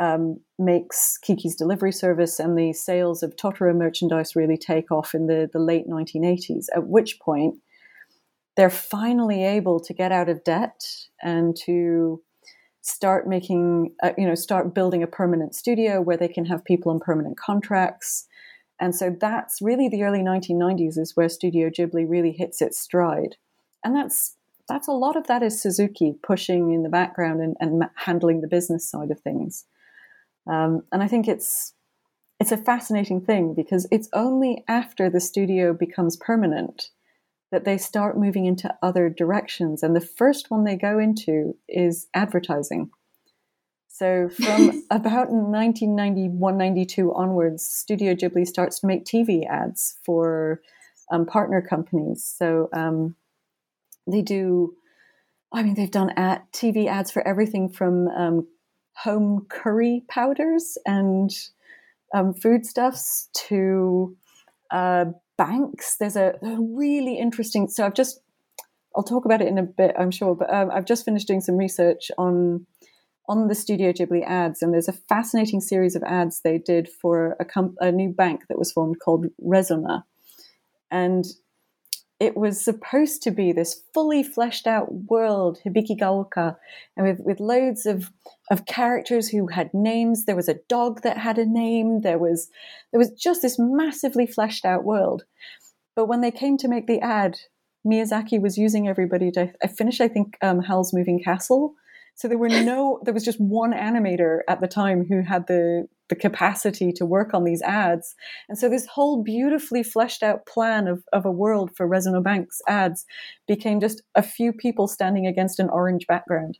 [0.00, 5.26] um, makes Kiki's delivery service and the sales of Totoro merchandise really take off in
[5.26, 7.56] the, the late 1980s, at which point
[8.56, 10.82] they're finally able to get out of debt
[11.22, 12.22] and to
[12.80, 16.90] start making, uh, you know, start building a permanent studio where they can have people
[16.90, 18.26] on permanent contracts.
[18.80, 23.36] And so that's really the early 1990s is where Studio Ghibli really hits its stride.
[23.84, 24.36] And that's
[24.66, 28.48] that's a lot of that is Suzuki pushing in the background and, and handling the
[28.48, 29.66] business side of things.
[30.46, 31.74] Um, and I think it's
[32.38, 36.88] it's a fascinating thing because it's only after the studio becomes permanent
[37.52, 39.82] that they start moving into other directions.
[39.82, 42.90] And the first one they go into is advertising.
[43.88, 50.62] So from about 1991, 92 onwards, Studio Ghibli starts to make TV ads for
[51.10, 52.24] um, partner companies.
[52.24, 53.16] So um,
[54.06, 54.74] they do,
[55.52, 58.46] I mean, they've done ad, TV ads for everything from um,
[59.04, 61.30] home curry powders and
[62.14, 64.16] um, foodstuffs to
[64.70, 65.06] uh,
[65.38, 65.96] banks.
[65.96, 67.68] There's a, really interesting.
[67.68, 68.20] So I've just,
[68.94, 71.40] I'll talk about it in a bit, I'm sure, but um, I've just finished doing
[71.40, 72.66] some research on
[73.28, 77.36] on the Studio Ghibli ads, and there's a fascinating series of ads they did for
[77.38, 80.02] a, com- a new bank that was formed called Resona,
[80.90, 81.24] and
[82.20, 86.54] it was supposed to be this fully fleshed out world, Hibikigaoka,
[86.94, 88.12] and with, with loads of,
[88.50, 90.26] of characters who had names.
[90.26, 92.02] There was a dog that had a name.
[92.02, 92.50] There was
[92.92, 95.24] there was just this massively fleshed out world.
[95.96, 97.38] But when they came to make the ad,
[97.86, 101.74] Miyazaki was using everybody to I finished, I think, um, Howl's Moving Castle.
[102.16, 105.88] So there were no there was just one animator at the time who had the
[106.10, 108.14] the capacity to work on these ads.
[108.48, 112.60] And so this whole beautifully fleshed out plan of, of a world for Resona Bank's
[112.68, 113.06] ads
[113.48, 116.58] became just a few people standing against an orange background.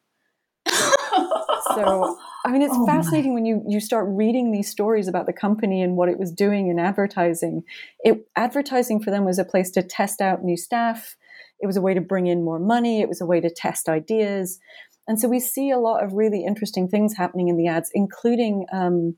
[0.66, 3.34] so I mean, it's oh fascinating my.
[3.34, 6.68] when you you start reading these stories about the company and what it was doing
[6.68, 7.62] in advertising.
[8.00, 11.16] It advertising for them was a place to test out new staff.
[11.60, 13.02] It was a way to bring in more money.
[13.02, 14.58] It was a way to test ideas.
[15.06, 18.66] And so we see a lot of really interesting things happening in the ads, including
[18.72, 19.16] um,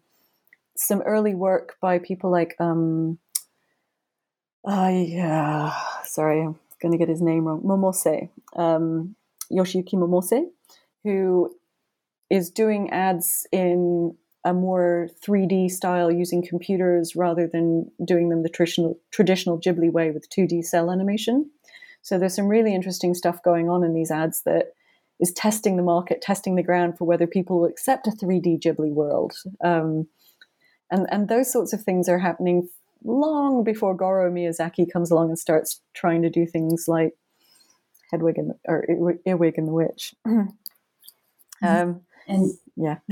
[0.87, 3.19] some early work by people like um
[4.67, 5.73] uh, yeah
[6.05, 9.15] sorry i'm going to get his name wrong momose um,
[9.51, 10.45] yoshiyuki momose
[11.05, 11.55] who
[12.31, 18.49] is doing ads in a more 3d style using computers rather than doing them the
[18.49, 21.51] traditional traditional ghibli way with 2d cel animation.
[22.01, 24.73] So there's some really interesting stuff going on in these ads that
[25.21, 28.93] is testing the market testing the ground for whether people will accept a 3d ghibli
[28.93, 29.35] world.
[29.63, 30.09] Um,
[30.93, 32.69] and and those sorts of things are happening
[33.05, 37.15] long before Goro Miyazaki comes along and starts trying to do things like
[38.13, 38.87] Hedwig and or
[39.27, 40.15] Earwig and the Witch.
[41.65, 42.97] Um, and yeah.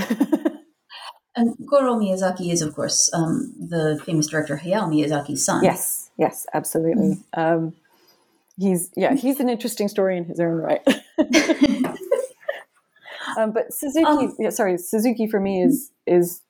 [1.36, 5.62] and Goro Miyazaki is, of course, um, the famous director Hayao Miyazaki's son.
[5.62, 7.22] Yes, yes, absolutely.
[7.36, 7.40] Mm-hmm.
[7.40, 7.74] Um,
[8.58, 10.80] he's yeah, he's an interesting story in his own right.
[13.38, 16.40] um, but Suzuki, um, yeah, sorry, Suzuki for me is is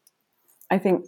[0.71, 1.05] I think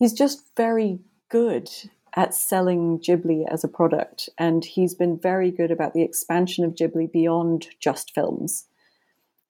[0.00, 0.98] he's just very
[1.28, 1.70] good
[2.16, 6.74] at selling Ghibli as a product, and he's been very good about the expansion of
[6.74, 8.64] Ghibli beyond just films.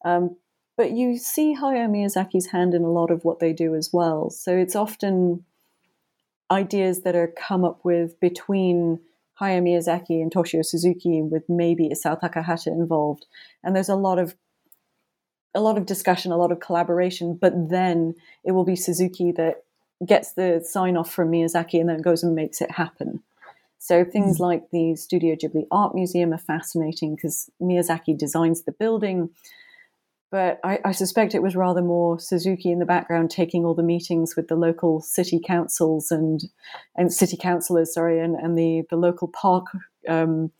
[0.05, 0.36] Um,
[0.76, 4.28] but you see Hayao Miyazaki's hand in a lot of what they do as well.
[4.28, 5.44] So it's often
[6.51, 9.01] ideas that are come up with between
[9.40, 13.26] Hayao Miyazaki and Toshio Suzuki, with maybe Isao Takahata involved.
[13.62, 14.34] And there's a lot of
[15.55, 19.64] a lot of discussion, a lot of collaboration, but then it will be Suzuki that
[20.07, 23.22] gets the sign off from Miyazaki and then goes and makes it happen.
[23.78, 24.40] So things mm.
[24.40, 29.30] like the Studio Ghibli Art Museum are fascinating because Miyazaki designs the building,
[30.30, 33.82] but I, I, suspect it was rather more Suzuki in the background taking all the
[33.82, 36.44] meetings with the local city councils and
[36.94, 39.66] and city councillors, sorry, and, and the the local park
[40.09, 40.53] um,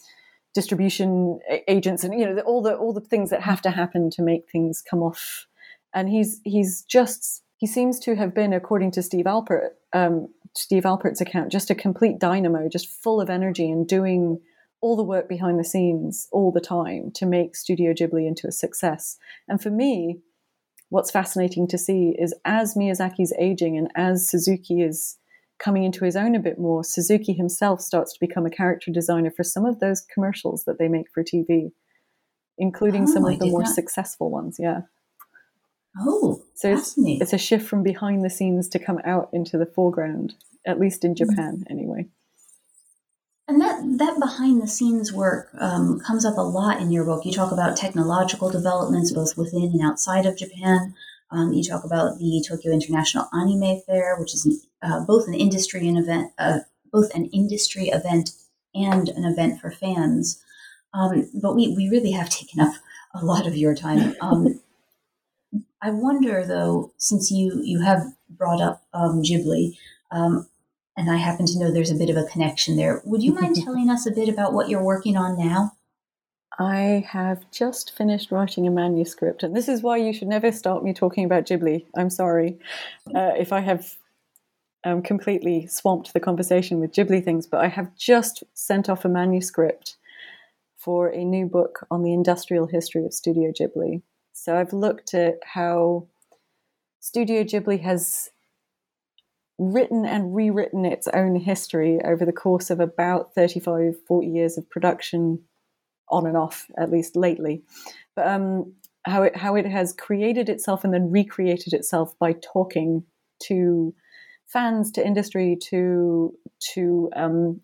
[0.55, 1.38] distribution
[1.68, 4.51] agents and you know all the all the things that have to happen to make
[4.51, 5.47] things come off
[5.95, 10.82] and he's he's just he seems to have been according to steve alpert um, Steve
[10.82, 14.40] Alpert's account, just a complete dynamo, just full of energy and doing
[14.80, 18.52] all the work behind the scenes all the time to make Studio Ghibli into a
[18.52, 19.18] success.
[19.46, 20.20] And for me,
[20.88, 25.18] what's fascinating to see is as Miyazaki's aging and as Suzuki is
[25.58, 29.30] coming into his own a bit more, Suzuki himself starts to become a character designer
[29.30, 31.70] for some of those commercials that they make for TV,
[32.56, 33.74] including oh, some of the more not...
[33.74, 34.56] successful ones.
[34.58, 34.80] Yeah.
[35.99, 39.66] Oh, so it's, it's, a shift from behind the scenes to come out into the
[39.66, 40.34] foreground,
[40.66, 41.30] at least in mm-hmm.
[41.30, 41.72] Japan, mm-hmm.
[41.72, 42.07] anyway.
[43.49, 47.24] And that, that behind the scenes work um, comes up a lot in your book.
[47.24, 50.95] You talk about technological developments both within and outside of Japan.
[51.32, 55.88] Um, you talk about the Tokyo International Anime Fair, which is uh, both an industry
[55.88, 56.61] and event, uh,
[56.93, 58.30] both an industry event
[58.72, 60.41] and an event for fans.
[60.95, 62.74] Um, but we, we really have taken up
[63.14, 64.14] a lot of your time.
[65.83, 69.76] I wonder, though, since you you have brought up um, Ghibli,
[70.11, 70.49] um,
[70.97, 73.01] and I happen to know there's a bit of a connection there.
[73.05, 75.72] Would you mind telling us a bit about what you're working on now?
[76.59, 80.85] I have just finished writing a manuscript, and this is why you should never start
[80.85, 81.87] me talking about Ghibli.
[81.97, 82.59] I'm sorry
[83.14, 83.97] uh, if I have
[84.85, 89.09] um, completely swamped the conversation with Ghibli things, but I have just sent off a
[89.09, 89.97] manuscript
[90.76, 94.03] for a new book on the industrial history of Studio Ghibli.
[94.41, 96.07] So I've looked at how
[96.99, 98.30] Studio Ghibli has
[99.59, 104.70] written and rewritten its own history over the course of about 35, 40 years of
[104.70, 105.41] production,
[106.09, 107.64] on and off, at least lately.
[108.16, 108.72] But um,
[109.05, 113.05] how it how it has created itself and then recreated itself by talking
[113.43, 113.95] to
[114.47, 116.34] fans, to industry, to
[116.72, 117.61] to um,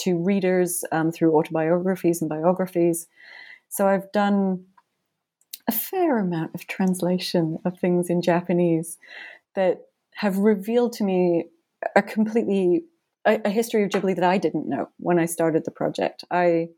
[0.00, 3.06] to readers um, through autobiographies and biographies.
[3.68, 4.64] So I've done
[5.68, 8.98] a fair amount of translation of things in Japanese
[9.54, 9.82] that
[10.14, 11.46] have revealed to me
[11.94, 12.84] a completely
[13.26, 16.24] a, a, history of Ghibli that I didn't know when I started the project.
[16.30, 16.68] I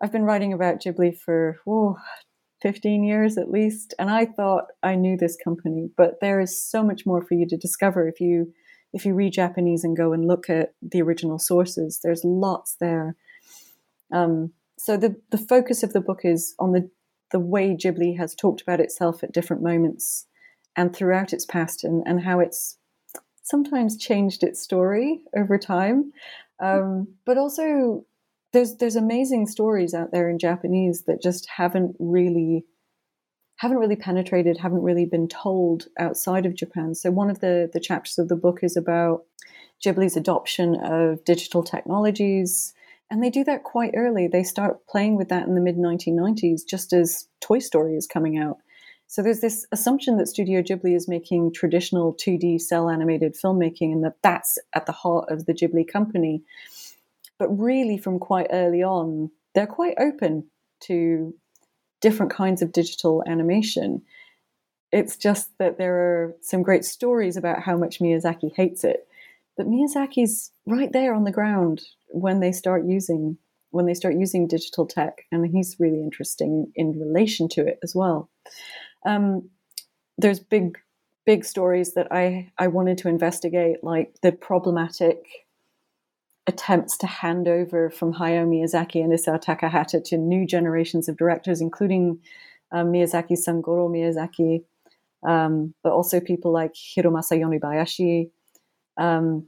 [0.00, 1.96] I've been writing about Ghibli for oh,
[2.60, 6.82] 15 years at least, and I thought I knew this company, but there is so
[6.82, 8.52] much more for you to discover if you
[8.92, 12.00] if you read Japanese and go and look at the original sources.
[12.02, 13.16] There's lots there.
[14.12, 16.90] Um, so the the focus of the book is on the
[17.32, 20.26] the way Ghibli has talked about itself at different moments
[20.76, 22.78] and throughout its past and, and how it's
[23.42, 26.12] sometimes changed its story over time.
[26.60, 28.04] Um, but also,
[28.52, 32.64] there's there's amazing stories out there in Japanese that just haven't really
[33.56, 36.94] haven't really penetrated, haven't really been told outside of Japan.
[36.94, 39.24] So one of the the chapters of the book is about
[39.84, 42.74] Ghibli's adoption of digital technologies.
[43.12, 44.26] And they do that quite early.
[44.26, 48.38] They start playing with that in the mid 1990s, just as Toy Story is coming
[48.38, 48.56] out.
[49.06, 54.02] So there's this assumption that Studio Ghibli is making traditional 2D cel animated filmmaking and
[54.02, 56.42] that that's at the heart of the Ghibli company.
[57.38, 60.46] But really, from quite early on, they're quite open
[60.84, 61.34] to
[62.00, 64.00] different kinds of digital animation.
[64.90, 69.06] It's just that there are some great stories about how much Miyazaki hates it.
[69.56, 73.38] But Miyazaki's right there on the ground when they start using
[73.70, 77.94] when they start using digital tech, and he's really interesting in relation to it as
[77.94, 78.28] well
[79.04, 79.48] um,
[80.18, 80.78] there's big
[81.24, 85.18] big stories that I, I wanted to investigate, like the problematic
[86.48, 91.60] attempts to hand over from Hayao Miyazaki and Isao Takahata to new generations of directors,
[91.60, 92.18] including
[92.72, 94.64] um, Miyazaki's son Goro Miyazaki,
[95.22, 98.30] um, but also people like Hiromasa Yonebayashi.
[98.96, 99.46] Um,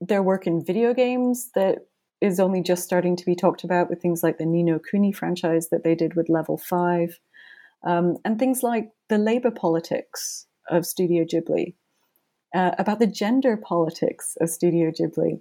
[0.00, 1.86] their work in video games that
[2.20, 5.12] is only just starting to be talked about with things like the Ni no Kuni
[5.12, 7.18] franchise that they did with Level 5
[7.86, 11.74] um, and things like the labor politics of Studio Ghibli,
[12.54, 15.40] uh, about the gender politics of Studio Ghibli.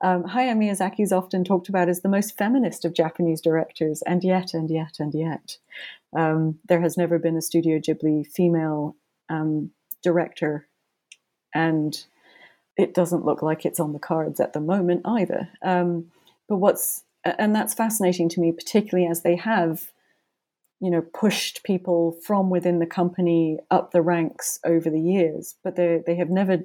[0.00, 4.24] Um, Hayao Miyazaki is often talked about as the most feminist of Japanese directors, and
[4.24, 5.58] yet, and yet, and yet,
[6.16, 8.96] um, there has never been a Studio Ghibli female
[9.28, 9.70] um,
[10.02, 10.66] director,
[11.54, 12.04] and
[12.76, 15.48] it doesn't look like it's on the cards at the moment either.
[15.62, 16.06] Um,
[16.48, 19.92] but what's and that's fascinating to me, particularly as they have
[20.82, 25.76] you know pushed people from within the company up the ranks over the years but
[25.76, 26.64] they they have never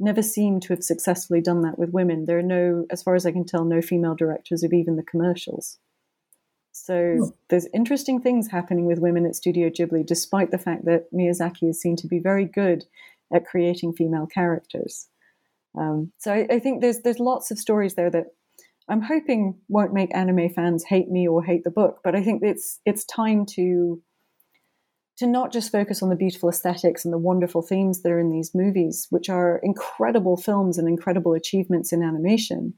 [0.00, 3.24] never seemed to have successfully done that with women there are no as far as
[3.24, 5.78] i can tell no female directors of even the commercials
[6.72, 7.28] so hmm.
[7.48, 11.80] there's interesting things happening with women at studio ghibli despite the fact that miyazaki is
[11.80, 12.84] seen to be very good
[13.32, 15.08] at creating female characters.
[15.78, 18.26] Um, so I, I think there's there's lots of stories there that
[18.88, 22.42] I'm hoping won't make anime fans hate me or hate the book, but I think
[22.42, 24.02] it's it's time to
[25.18, 28.30] to not just focus on the beautiful aesthetics and the wonderful themes that are in
[28.30, 32.72] these movies, which are incredible films and incredible achievements in animation,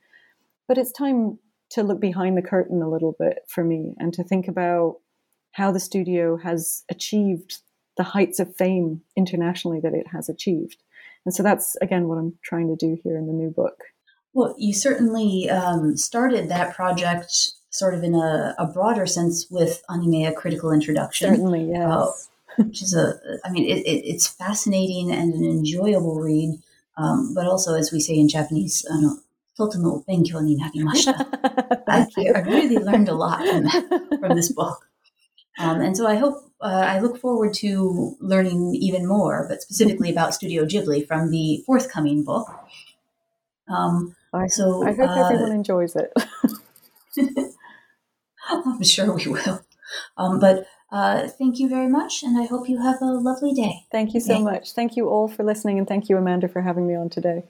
[0.66, 1.38] but it's time
[1.70, 4.96] to look behind the curtain a little bit for me and to think about
[5.52, 7.58] how the studio has achieved
[7.96, 10.82] the heights of fame internationally that it has achieved.
[11.24, 13.84] And so that's, again, what I'm trying to do here in the new book.
[14.34, 19.82] Well, you certainly um, started that project sort of in a, a, broader sense with
[19.88, 21.28] anime a critical introduction.
[21.30, 22.28] Certainly, uh, yes.
[22.58, 23.14] Uh, which is a,
[23.44, 26.58] I mean, it, it, it's fascinating and an enjoyable read,
[26.96, 29.14] um, but also, as we say in Japanese, uh,
[31.88, 34.86] I, I really learned a lot from, from this book.
[35.58, 40.10] Um, and so I hope, uh, I look forward to learning even more, but specifically
[40.10, 42.48] about Studio Ghibli from the forthcoming book.
[43.68, 46.12] Um, I, so I hope uh, everyone enjoys it.
[48.48, 49.62] I'm sure we will.
[50.16, 53.86] Um, but uh, thank you very much, and I hope you have a lovely day.
[53.90, 54.72] Thank you so much.
[54.72, 57.44] Thank you all for listening, and thank you, Amanda, for having me on today.